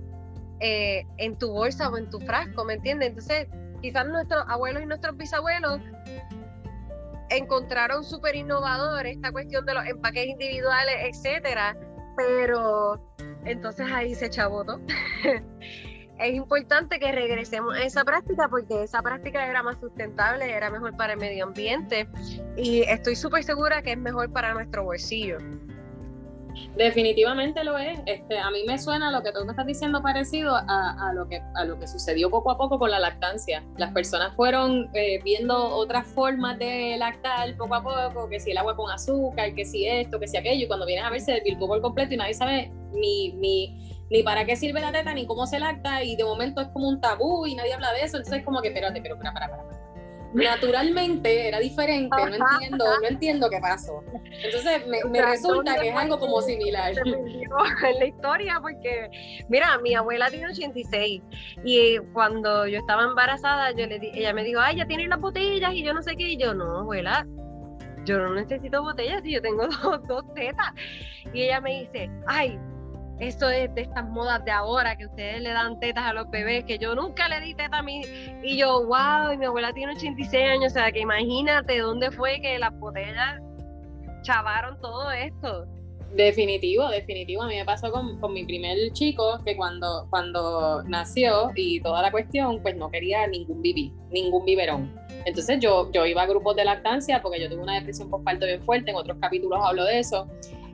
[0.59, 3.11] eh, en tu bolsa o en tu frasco, ¿me entiendes?
[3.11, 3.47] Entonces,
[3.81, 5.79] quizás nuestros abuelos y nuestros bisabuelos
[7.29, 11.77] encontraron súper innovador esta cuestión de los empaques individuales, etcétera,
[12.17, 13.01] pero
[13.45, 14.81] entonces ahí se chabotó.
[16.19, 20.97] es importante que regresemos a esa práctica porque esa práctica era más sustentable, era mejor
[20.97, 22.09] para el medio ambiente
[22.57, 25.37] y estoy súper segura que es mejor para nuestro bolsillo.
[26.75, 27.99] Definitivamente lo es.
[28.05, 31.41] Este, a mí me suena lo que tú me estás diciendo parecido a, lo que,
[31.55, 33.63] a lo que sucedió poco a poco con la lactancia.
[33.77, 38.57] Las personas fueron eh, viendo otras formas de lactar poco a poco, que si el
[38.57, 41.33] agua con azúcar, que si esto, que si aquello, y cuando vienen a ver se
[41.33, 45.25] desvirtuó por completo y nadie sabe ni, ni, ni para qué sirve la teta, ni
[45.25, 48.17] cómo se lacta, y de momento es como un tabú y nadie habla de eso,
[48.17, 49.82] entonces es como que espérate, pero para, para, para
[50.33, 54.03] naturalmente era diferente, no entiendo, no entiendo qué pasó.
[54.43, 56.93] Entonces me, resulta que es algo como similar.
[57.83, 59.09] En la historia, porque
[59.47, 61.21] mira, mi abuela tiene 86
[61.63, 65.19] y cuando yo estaba embarazada, yo le di, ella me dijo, ay, ya tienen las
[65.19, 67.27] botellas y yo no sé qué, y yo no, abuela,
[68.05, 70.71] yo no necesito botellas y yo tengo dos, dos tetas.
[71.33, 72.59] Y ella me dice, ay,
[73.19, 76.65] eso es de estas modas de ahora, que ustedes le dan tetas a los bebés,
[76.65, 78.01] que yo nunca le di teta a mí.
[78.43, 82.41] Y yo, wow, y mi abuela tiene 86 años, o sea, que imagínate dónde fue
[82.41, 83.39] que las botellas
[84.23, 85.67] chavaron todo esto.
[86.15, 87.41] Definitivo, definitivo.
[87.41, 92.03] A mí me pasó con, con, mi primer chico que cuando, cuando nació y toda
[92.03, 94.93] la cuestión, pues no quería ningún bibí, ningún biberón.
[95.25, 98.61] Entonces yo, yo iba a grupos de lactancia porque yo tuve una depresión postparto bien
[98.61, 100.27] fuerte, en otros capítulos hablo de eso.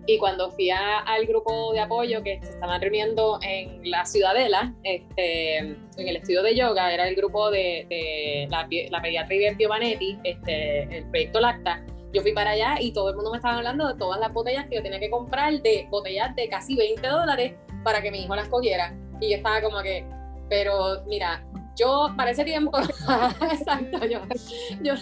[0.10, 5.58] Y cuando fui al grupo de apoyo que se estaban reuniendo en la Ciudadela, este,
[5.60, 11.06] en el estudio de yoga, era el grupo de, la, pediatra Iber Piovanetti, este, el
[11.12, 14.20] proyecto Lacta, yo fui para allá y todo el mundo me estaba hablando de todas
[14.20, 18.10] las botellas que yo tenía que comprar, de botellas de casi 20 dólares para que
[18.10, 18.98] mi hijo las cogiera.
[19.22, 20.04] Y yo estaba como que,
[20.50, 21.46] pero mira,
[21.76, 22.80] yo para ese tiempo,
[23.52, 24.94] exacto, yo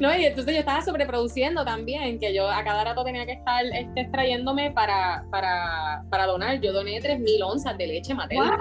[0.00, 3.64] no, y entonces yo estaba sobreproduciendo también, que yo a cada rato tenía que estar
[3.66, 6.60] este, extrayéndome para, para, para donar.
[6.60, 8.58] Yo doné 3.000 onzas de leche materna.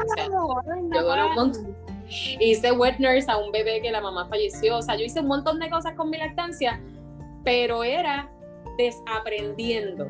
[0.93, 1.75] yo doné un montón.
[2.39, 4.77] Hice wet nurse a un bebé que la mamá falleció.
[4.77, 6.79] O sea, yo hice un montón de cosas con mi lactancia,
[7.43, 8.29] pero era
[8.77, 10.07] desaprendiendo.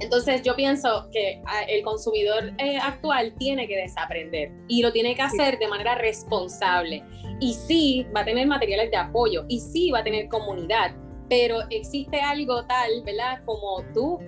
[0.00, 5.14] Entonces yo pienso que ah, el consumidor eh, actual tiene que desaprender y lo tiene
[5.14, 7.02] que hacer de manera responsable.
[7.40, 10.94] Y sí, va a tener materiales de apoyo y sí va a tener comunidad,
[11.28, 13.42] pero existe algo tal, ¿verdad?
[13.44, 14.18] Como tú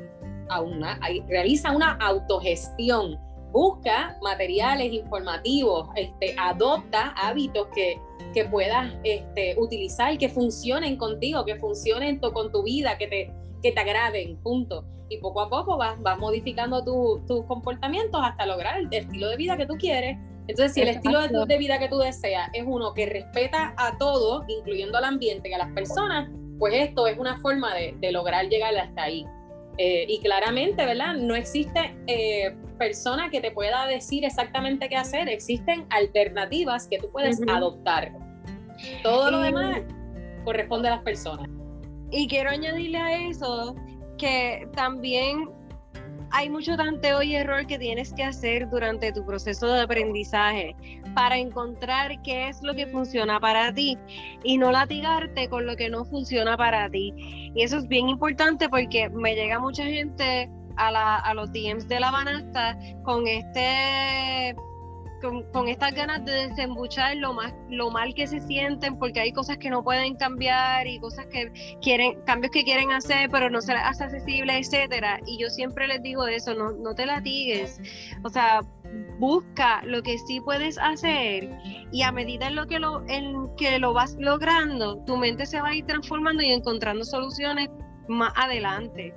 [0.62, 3.18] una, realiza una autogestión,
[3.52, 8.00] busca materiales informativos, este, adopta hábitos que,
[8.32, 13.32] que puedas este, utilizar, que funcionen contigo, que funcionen con tu vida, que te,
[13.64, 14.84] que te agraden, punto.
[15.08, 19.56] Y poco a poco vas, vas modificando tus comportamientos hasta lograr el estilo de vida
[19.56, 23.06] que tú quieres entonces, si el estilo de, vida que tú deseas es uno que
[23.06, 27.74] respeta a todo, incluyendo al ambiente y a las personas, pues esto es una forma
[27.74, 29.26] de, lograr llegar hasta ahí.
[29.78, 31.14] Eh, y claramente, ¿verdad?
[31.14, 37.10] No existe eh, persona que te pueda decir exactamente qué hacer, existen alternativas que tú
[37.10, 38.12] puedes adoptar.
[39.02, 39.80] Todo lo demás
[40.44, 41.48] corresponde a las personas.
[42.16, 43.74] Y quiero añadirle a eso
[44.18, 45.50] que también
[46.30, 50.76] hay mucho tanteo y error que tienes que hacer durante tu proceso de aprendizaje
[51.14, 53.98] para encontrar qué es lo que funciona para ti
[54.44, 57.12] y no latigarte con lo que no funciona para ti.
[57.16, 61.88] Y eso es bien importante porque me llega mucha gente a, la, a los DMs
[61.88, 64.54] de la banasta con este
[65.52, 69.58] con, estas ganas de desembuchar lo más lo mal que se sienten porque hay cosas
[69.58, 73.72] que no pueden cambiar y cosas que quieren cambios que quieren hacer pero no se
[73.72, 77.80] les hace accesible etcétera y yo siempre les digo eso no, no te latigues
[78.22, 78.60] o sea
[79.18, 81.48] busca lo que sí puedes hacer
[81.90, 85.60] y a medida en lo que lo en que lo vas logrando tu mente se
[85.60, 87.70] va a ir transformando y encontrando soluciones
[88.06, 89.14] más adelante.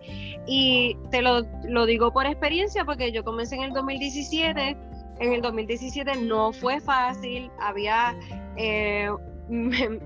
[0.48, 4.78] Y te lo, lo, digo por experiencia porque yo comencé en el 2017
[5.19, 8.17] en el 2017 no fue fácil, había...
[8.58, 9.10] Eh,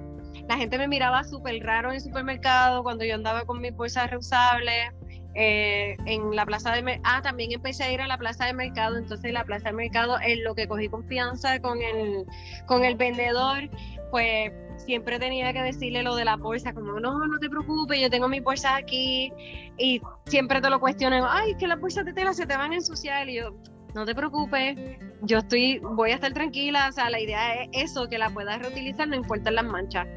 [0.48, 4.10] la gente me miraba súper raro en el supermercado cuando yo andaba con mis bolsas
[4.10, 4.92] reusables.
[5.34, 8.98] Eh, en la plaza de ah también empecé a ir a la plaza de mercado
[8.98, 12.26] entonces la plaza de mercado en lo que cogí confianza con el
[12.66, 13.70] con el vendedor
[14.10, 18.10] pues siempre tenía que decirle lo de la bolsa como no no te preocupes yo
[18.10, 19.32] tengo mis bolsas aquí
[19.78, 22.76] y siempre te lo cuestionan ay que las bolsas de tela se te van a
[22.76, 23.56] ensuciar y yo
[23.94, 24.78] no te preocupes,
[25.22, 28.60] yo estoy, voy a estar tranquila, o sea, la idea es eso, que la puedas
[28.60, 30.08] reutilizar, no importa las manchas.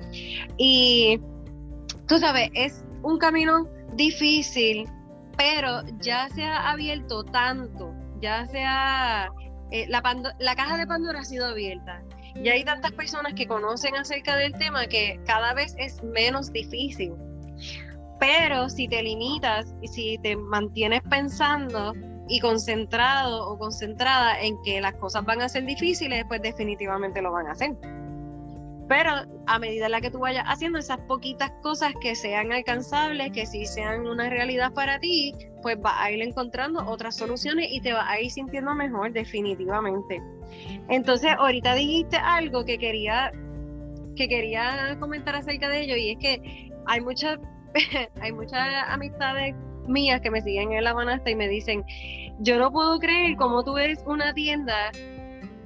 [0.57, 1.21] Y
[2.07, 4.89] tú sabes, es un camino difícil,
[5.37, 9.31] pero ya se ha abierto tanto, ya se ha,
[9.71, 10.03] eh, la,
[10.39, 12.03] la caja de Pandora ha sido abierta.
[12.37, 17.13] Y hay tantas personas que conocen acerca del tema que cada vez es menos difícil.
[18.19, 21.93] Pero si te limitas y si te mantienes pensando
[22.29, 27.33] y concentrado o concentrada en que las cosas van a ser difíciles, pues definitivamente lo
[27.33, 27.77] van a hacer.
[28.89, 29.11] Pero
[29.47, 33.47] a medida en la que tú vayas haciendo esas poquitas cosas que sean alcanzables, que
[33.47, 37.95] sí sean una realidad para ti, pues vas a ir encontrando otras soluciones y te
[37.95, 40.23] vas a ir sintiendo mejor definitivamente.
[40.89, 43.33] Entonces, ahorita dijiste algo que quería
[44.17, 47.39] que quería comentar acerca de ello y es que hay muchas
[48.21, 49.57] hay muchas amistades
[49.87, 51.85] mías que me siguen en la banasta y me dicen,
[52.41, 54.91] yo no puedo creer cómo tú eres una tienda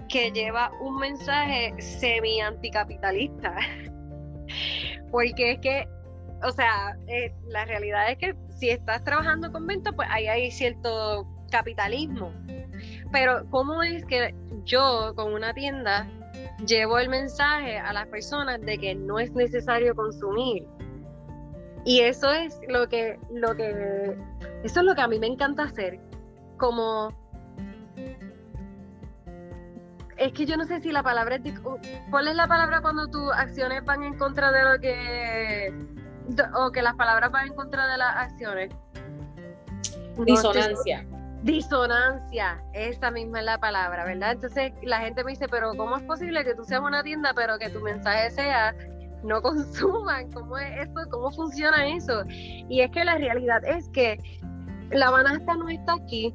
[0.09, 3.57] que lleva un mensaje semi anticapitalista.
[5.11, 5.88] Porque es que,
[6.42, 10.50] o sea, eh, la realidad es que si estás trabajando con venta, pues ahí hay
[10.50, 12.33] cierto capitalismo.
[13.12, 16.07] Pero ¿cómo es que yo con una tienda
[16.66, 20.66] llevo el mensaje a las personas de que no es necesario consumir?
[21.88, 24.14] Y eso es lo que, lo que,
[24.62, 25.98] eso es lo que a mí me encanta hacer.
[26.59, 27.16] Como
[30.18, 31.59] es que yo no sé si la palabra es
[32.11, 35.72] ¿cuál es la palabra cuando tus acciones van en contra de lo que
[36.57, 38.70] o que las palabras van en contra de las acciones?
[40.27, 41.07] Disonancia.
[41.42, 44.33] disonancia, esa misma es la palabra, ¿verdad?
[44.33, 47.57] Entonces la gente me dice, pero ¿cómo es posible que tú seas una tienda, pero
[47.59, 48.74] que tu mensaje sea
[49.22, 51.00] no consuman, ¿cómo es esto?
[51.11, 52.24] ¿Cómo funciona eso?
[52.28, 54.18] Y es que la realidad es que
[54.90, 56.35] la banasta no está aquí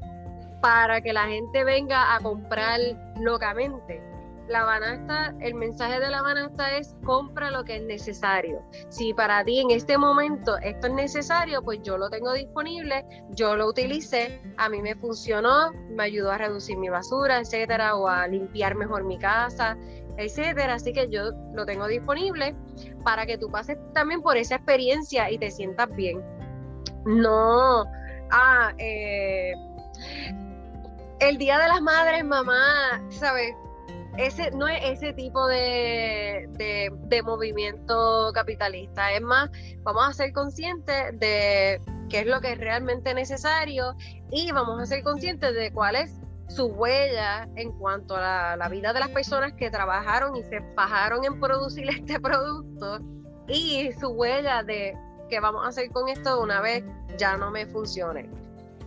[0.62, 2.80] para que la gente venga a comprar
[3.20, 4.02] locamente.
[4.48, 8.62] La banasta, el mensaje de la banasta es compra lo que es necesario.
[8.90, 13.56] Si para ti en este momento esto es necesario, pues yo lo tengo disponible, yo
[13.56, 18.28] lo utilicé, a mí me funcionó, me ayudó a reducir mi basura, etcétera, o a
[18.28, 19.78] limpiar mejor mi casa,
[20.18, 20.74] etcétera.
[20.74, 22.54] Así que yo lo tengo disponible
[23.06, 26.22] para que tú pases también por esa experiencia y te sientas bien.
[27.06, 27.86] No,
[28.32, 29.54] ah, eh,
[31.20, 33.56] el Día de las Madres, mamá, ¿sabes?
[34.18, 39.12] Ese no es ese tipo de, de, movimiento capitalista.
[39.12, 39.50] Es más,
[39.82, 43.96] vamos a ser conscientes de qué es lo que es realmente necesario
[44.30, 48.94] y vamos a ser conscientes de cuál es su huella en cuanto a la, vida
[48.94, 53.00] de las personas que trabajaron y se bajaron en producir este producto
[53.48, 54.96] y su huella de
[55.30, 56.84] qué vamos a hacer con esto una vez
[57.18, 58.30] ya no me funcione.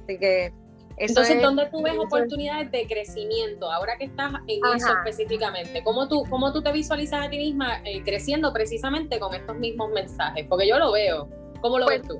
[0.05, 0.53] Así que
[0.97, 3.71] entonces, ¿dónde tú ves oportunidades de crecimiento?
[3.71, 7.81] Ahora que estás en eso específicamente, ¿cómo tú, ¿cómo tú te visualizas a ti misma
[7.85, 10.47] eh, creciendo precisamente con estos mismos mensajes?
[10.49, 11.29] Porque yo lo veo.
[11.61, 12.19] ¿Cómo lo pues, ves tú?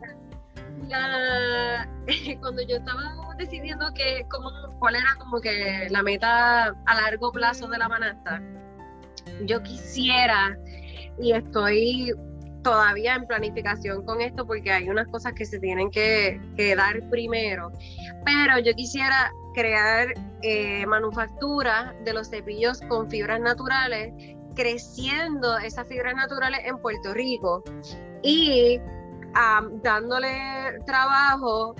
[2.41, 3.03] cuando yo estaba
[3.39, 8.43] decidiendo que, cómo, cuál era como que la meta a largo plazo de la manata,
[9.47, 10.57] yo quisiera
[11.19, 12.13] y estoy
[12.67, 16.41] todavía en planificación con esto porque hay unas cosas que se tienen que,
[16.77, 17.71] dar primero.
[18.25, 20.09] Pero yo quisiera crear
[20.43, 24.13] eh, manufacturas de los cepillos con fibras naturales,
[24.57, 27.63] creciendo esas fibras naturales en Puerto Rico
[28.25, 28.81] y
[29.85, 31.77] dándole trabajo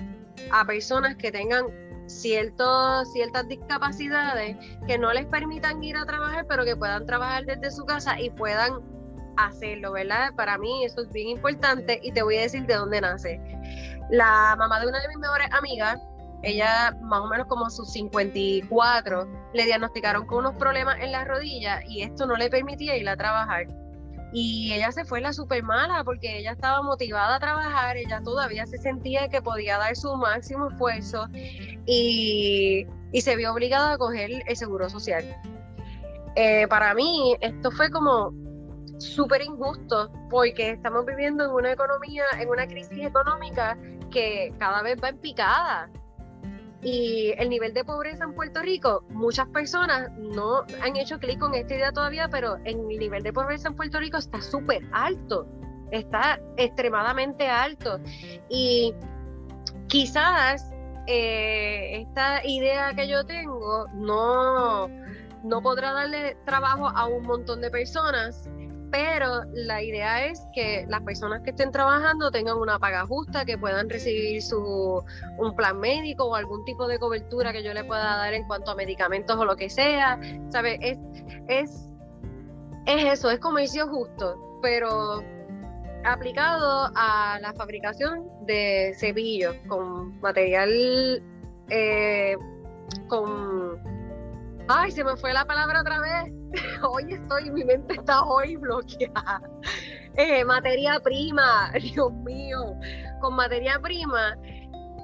[0.51, 1.65] a personas que tengan
[2.05, 4.55] ciertos, ciertas discapacidades
[4.87, 8.29] que no les permitan ir a trabajar, pero que puedan trabajar desde su casa y
[8.29, 8.96] puedan
[9.37, 10.33] hacerlo, ¿verdad?
[10.35, 13.39] Para mí eso es bien importante y te voy a decir de dónde nace.
[14.09, 15.99] La mamá de una de mis mejores amigas,
[16.43, 21.81] ella más o menos como sus 54, le diagnosticaron con unos problemas en la rodilla
[21.87, 23.67] y esto no le permitía ir a trabajar.
[24.33, 28.65] Y ella se fue la super mala porque ella estaba motivada a trabajar, ella todavía
[28.65, 31.27] se sentía que podía dar su máximo esfuerzo
[31.85, 32.85] y,
[33.21, 35.23] se vio obligada a coger el seguro social.
[36.35, 38.31] Eh, para mí esto fue como
[38.97, 43.77] súper injusto porque estamos viviendo en una economía, en una crisis económica
[44.11, 45.89] que cada vez va en picada.
[46.81, 51.55] Y el nivel de pobreza en Puerto Rico, muchas personas no han hecho clic con
[51.55, 55.47] esta idea todavía, pero el nivel de pobreza en Puerto Rico está súper alto,
[55.91, 57.99] está extremadamente alto.
[58.49, 58.93] Y
[59.87, 60.71] quizás
[61.07, 64.87] eh, esta idea que yo tengo no,
[65.43, 68.49] no podrá darle trabajo a un montón de personas,
[68.91, 73.57] pero la idea es que las personas que estén trabajando tengan una paga justa, que
[73.57, 75.03] puedan recibir su,
[75.37, 78.71] un plan médico o algún tipo de cobertura que yo le pueda dar en cuanto
[78.71, 80.19] a medicamentos o lo que sea,
[80.49, 80.79] ¿sabes?
[80.81, 80.97] Es,
[81.47, 81.89] es,
[82.85, 85.21] es eso, es comercio justo, pero
[86.05, 91.21] aplicado a la fabricación de cepillos con material,
[91.69, 92.37] eh,
[93.07, 93.96] con...
[94.69, 96.33] Ay, se me fue la palabra otra vez
[96.83, 99.41] hoy estoy, mi mente está hoy bloqueada.
[100.15, 102.75] Eh, materia prima, Dios mío,
[103.21, 104.35] con materia prima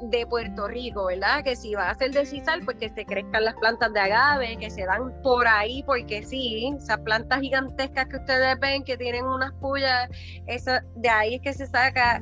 [0.09, 1.43] de Puerto Rico, ¿verdad?
[1.43, 4.57] Que si va a ser de cisal, pues que se crezcan las plantas de agave,
[4.57, 9.25] que se dan por ahí, porque sí, esas plantas gigantescas que ustedes ven que tienen
[9.25, 10.09] unas pullas,
[10.47, 12.21] esa, de ahí es que se saca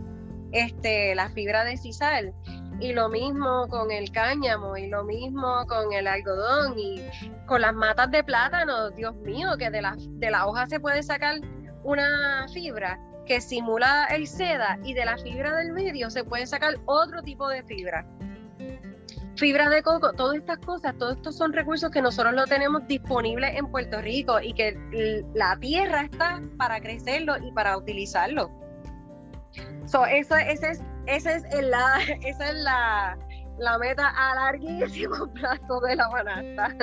[0.52, 2.34] este, la fibra de cisal
[2.82, 7.02] y lo mismo con el cáñamo y lo mismo con el algodón y
[7.46, 11.04] con las matas de plátano, Dios mío, que de la, de la hoja se puede
[11.04, 11.36] sacar
[11.84, 16.80] una fibra que simula el seda y de la fibra del medio se puede sacar
[16.86, 18.06] otro tipo de fibra.
[19.36, 23.56] Fibra de coco, todas estas cosas, todos estos son recursos que nosotros lo tenemos disponibles
[23.56, 28.52] en Puerto Rico y que la tierra está para crecerlo y para utilizarlo.
[29.86, 30.82] So, eso, es
[31.16, 33.18] esa es la, esa es la,
[33.80, 36.76] meta a larguísimo plazo de la manata.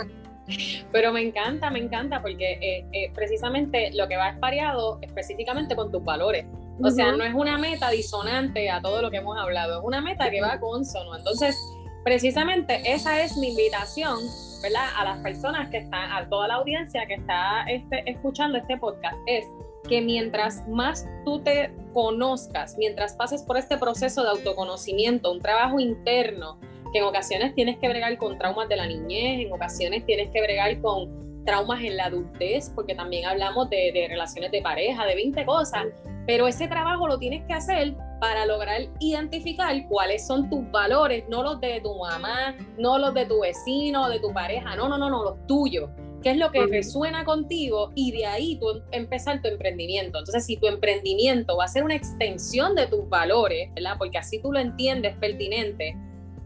[0.92, 5.76] Pero me encanta, me encanta, porque eh, eh, precisamente lo que va es pareado específicamente
[5.76, 6.46] con tus valores.
[6.82, 10.00] O sea, no es una meta disonante a todo lo que hemos hablado, es una
[10.00, 11.16] meta que va consono.
[11.16, 11.58] Entonces,
[12.04, 14.16] precisamente esa es mi invitación,
[14.62, 14.86] ¿verdad?
[14.96, 19.16] A las personas que están, a toda la audiencia que está este, escuchando este podcast,
[19.26, 19.44] es
[19.88, 25.80] que mientras más tú te conozcas, mientras pases por este proceso de autoconocimiento, un trabajo
[25.80, 26.58] interno,
[26.92, 30.40] que en ocasiones tienes que bregar con traumas de la niñez, en ocasiones tienes que
[30.40, 35.44] bregar con traumas en la adultez, porque también hablamos de, relaciones de pareja, de 20
[35.46, 35.86] cosas,
[36.26, 41.42] pero ese trabajo lo tienes que hacer para lograr identificar cuáles son tus valores, no
[41.42, 45.08] los de tu mamá, no los de tu vecino, de tu pareja, no, no, no,
[45.08, 45.88] no, los tuyos
[46.22, 50.18] qué es lo que resuena contigo y de ahí tú empezar tu emprendimiento.
[50.18, 53.96] Entonces, si tu emprendimiento va a ser una extensión de tus valores, ¿verdad?
[53.98, 55.96] Porque así tú lo entiendes pertinente,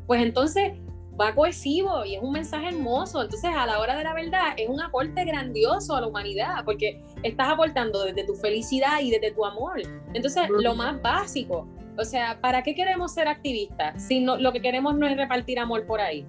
[0.07, 0.73] pues entonces
[1.21, 3.23] va cohesivo y es un mensaje hermoso.
[3.23, 7.01] Entonces, a la hora de la verdad, es un aporte grandioso a la humanidad, porque
[7.23, 9.83] estás aportando desde tu felicidad y desde tu amor.
[10.15, 11.69] Entonces, lo más básico,
[11.99, 15.59] o sea, ¿para qué queremos ser activistas si no, lo que queremos no es repartir
[15.59, 16.27] amor por ahí?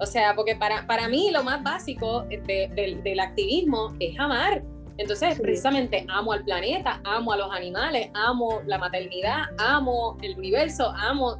[0.00, 4.62] O sea, porque para, para mí lo más básico del activismo es amar.
[4.96, 10.92] Entonces, precisamente amo al planeta, amo a los animales, amo la maternidad, amo el universo,
[10.94, 11.38] amo,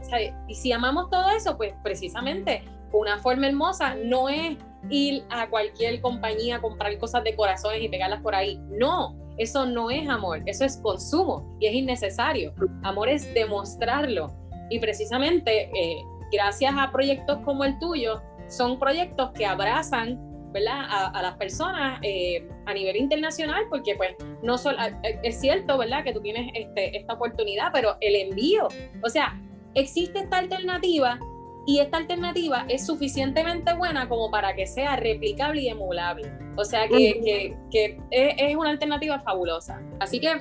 [0.48, 4.56] y si amamos todo eso, pues precisamente una forma hermosa no es
[4.88, 8.58] ir a cualquier compañía a comprar cosas de corazones y pegarlas por ahí.
[8.70, 12.54] No, eso no es amor, eso es consumo y es innecesario.
[12.82, 14.32] Amor es demostrarlo.
[14.70, 16.02] Y precisamente, eh,
[16.32, 20.18] gracias a proyectos como el tuyo, son proyectos que abrazan
[20.52, 20.84] ¿verdad?
[21.14, 24.78] A, las personas eh, a nivel internacional, porque pues no solo,
[25.22, 26.02] es cierto, ¿verdad?
[26.02, 28.66] Que tú tienes este, esta oportunidad, pero el envío,
[29.02, 29.40] o sea,
[29.74, 31.18] existe esta alternativa
[31.66, 36.32] y esta alternativa es suficientemente buena como para que sea replicable y emulable.
[36.56, 39.80] O sea que, que, es, una alternativa fabulosa.
[40.00, 40.32] Así que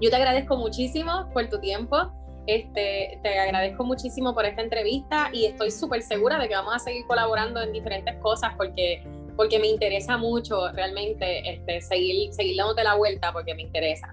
[0.00, 2.12] Yo te agradezco muchísimo por tu tiempo.
[2.46, 6.78] Este, te agradezco muchísimo por esta entrevista y estoy súper segura de que vamos a
[6.80, 9.04] seguir colaborando en diferentes cosas porque,
[9.36, 14.12] porque me interesa mucho realmente este, seguir, seguir dándote la vuelta porque me interesa.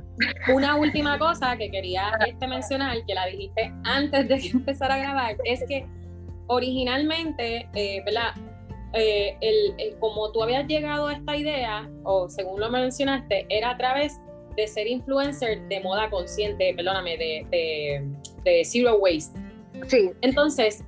[0.53, 5.35] Una última cosa que quería este, mencionar, que la dijiste antes de empezar a grabar,
[5.45, 5.87] es que
[6.47, 8.33] originalmente, eh, ¿verdad?
[8.93, 14.19] Eh, como tú habías llegado a esta idea, o según lo mencionaste, era a través
[14.59, 18.03] de ser influencer de moda consciente, perdóname, de,
[18.43, 19.39] de, zero waste.
[19.87, 20.11] Sí.
[20.21, 20.83] Entonces,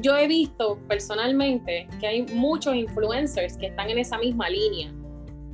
[0.00, 4.92] yo he visto personalmente que hay muchos influencers que están en esa misma línea.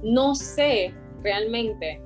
[0.03, 0.93] No sé
[1.23, 2.01] realmente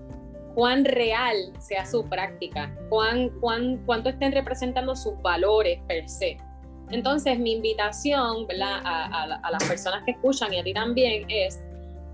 [0.54, 6.36] cuán real sea su práctica, cuán, cuán, cuánto estén representando sus valores per se.
[6.90, 8.80] Entonces, mi invitación ¿verdad?
[8.84, 11.60] A, a, las personas que escuchan y a ti también es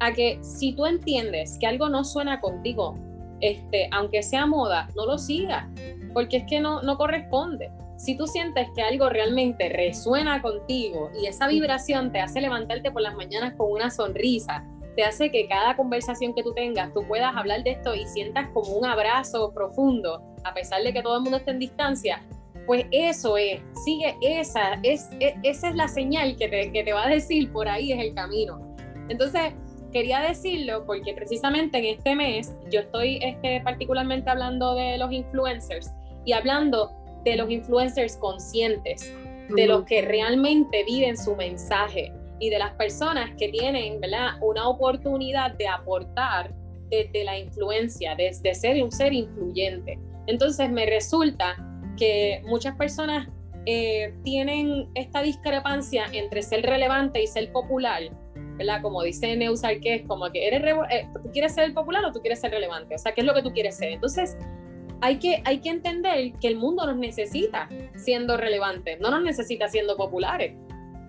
[0.01, 2.97] a que si tú entiendes que algo no suena contigo,
[3.43, 5.67] este, aunque sea moda, no lo sigas,
[6.15, 7.71] porque es que no, no corresponde.
[7.99, 13.03] Si tú sientes que algo realmente resuena contigo y esa vibración te hace levantarte por
[13.03, 14.65] las mañanas con una sonrisa,
[14.97, 18.49] te hace que cada conversación que tú tengas, tú puedas hablar de esto y sientas
[18.53, 22.23] como un abrazo profundo, a pesar de que todo el mundo esté en distancia,
[22.67, 26.93] pues eso es, sigue esa, es, e, esa es la señal que te, que te
[26.93, 28.77] va a decir por ahí es el camino.
[29.09, 29.53] Entonces,
[29.93, 35.93] quería decirlo porque precisamente en este mes yo estoy este, particularmente hablando de los influencers
[36.25, 36.91] y hablando
[37.25, 39.15] de los influencers conscientes,
[39.55, 44.31] de los que realmente viven su mensaje y de las personas que tienen ¿verdad?
[44.41, 46.53] una oportunidad de aportar
[46.91, 49.99] desde la influencia, desde ser un ser influyente.
[50.27, 51.57] Entonces me resulta
[51.97, 53.29] que muchas personas
[53.67, 58.03] eh, tienen esta discrepancia entre ser relevante y ser popular
[58.63, 58.81] ¿verdad?
[58.81, 62.21] Como dice Neusar, que es como que eres eh, tú quieres ser popular o tú
[62.21, 63.91] quieres ser relevante, o sea, ¿qué es lo que tú quieres ser?
[63.91, 64.37] Entonces,
[65.01, 69.69] hay que, hay que entender que el mundo nos necesita siendo relevantes, no nos necesita
[69.69, 70.55] siendo populares.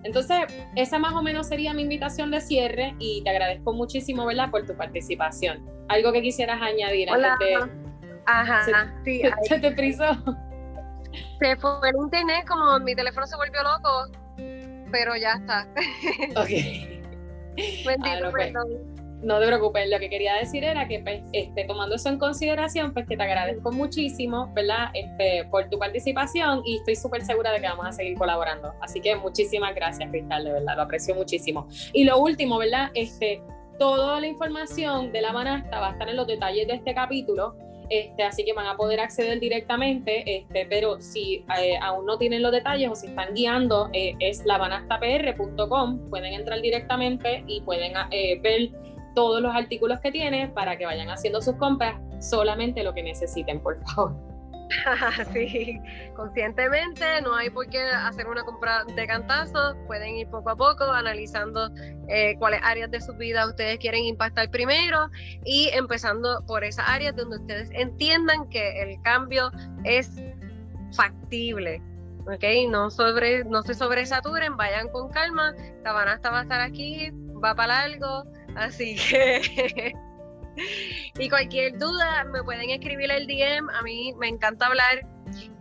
[0.02, 0.38] Entonces,
[0.74, 4.66] esa más o menos sería mi invitación de cierre y te agradezco muchísimo, ¿verdad?, por
[4.66, 5.64] tu participación.
[5.88, 7.38] ¿Algo que quisieras añadir Hola.
[8.26, 9.22] Ajá, sí.
[9.48, 10.04] Se, te frizó.
[11.40, 14.10] Se fue el internet, como mi teléfono se volvió loco,
[14.90, 15.68] pero ya está.
[16.40, 17.03] Ok.
[18.02, 18.52] Ah, pues,
[19.24, 22.92] no te preocupes, lo que quería decir era que pues, este, tomando eso en consideración,
[22.92, 24.90] pues que te agradezco muchísimo, ¿verdad?
[24.92, 28.74] Este, por tu participación y estoy súper segura de que vamos a seguir colaborando.
[28.80, 31.66] Así que muchísimas gracias, Cristal, de verdad, lo aprecio muchísimo.
[31.92, 32.90] Y lo último, ¿verdad?
[32.94, 33.42] Este,
[33.78, 37.56] toda la información de la manasta va a estar en los detalles de este capítulo.
[37.90, 42.42] Este, así que van a poder acceder directamente, este, pero si eh, aún no tienen
[42.42, 48.38] los detalles o si están guiando, eh, es labanastapr.com, pueden entrar directamente y pueden eh,
[48.40, 48.70] ver
[49.14, 53.60] todos los artículos que tiene para que vayan haciendo sus compras, solamente lo que necesiten,
[53.60, 54.33] por favor.
[55.32, 55.80] sí,
[56.16, 60.84] conscientemente, no hay por qué hacer una compra de cantazo, pueden ir poco a poco
[60.84, 61.70] analizando
[62.08, 65.10] eh, cuáles áreas de su vida ustedes quieren impactar primero
[65.44, 69.50] y empezando por esas áreas donde ustedes entiendan que el cambio
[69.84, 70.10] es
[70.92, 71.82] factible.
[72.26, 72.70] ¿ok?
[72.70, 77.10] No, sobre, no se sobresaturen, vayan con calma, Tabanasta va a estar aquí,
[77.42, 78.24] va para largo,
[78.56, 79.92] así que
[81.18, 83.68] y cualquier duda me pueden escribir el DM.
[83.70, 85.06] A mí me encanta hablar.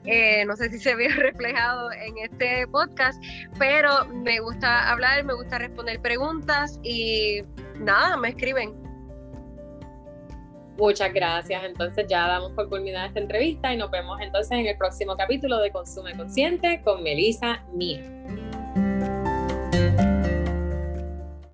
[0.06, 3.24] Eh, no sé si se ve reflejado en este podcast,
[3.58, 7.42] pero me gusta hablar, me gusta responder preguntas y
[7.80, 8.84] nada, me escriben.
[10.78, 11.64] Muchas gracias.
[11.64, 15.60] Entonces ya damos por culminada esta entrevista y nos vemos entonces en el próximo capítulo
[15.60, 18.02] de Consume Consciente con Melissa Mía.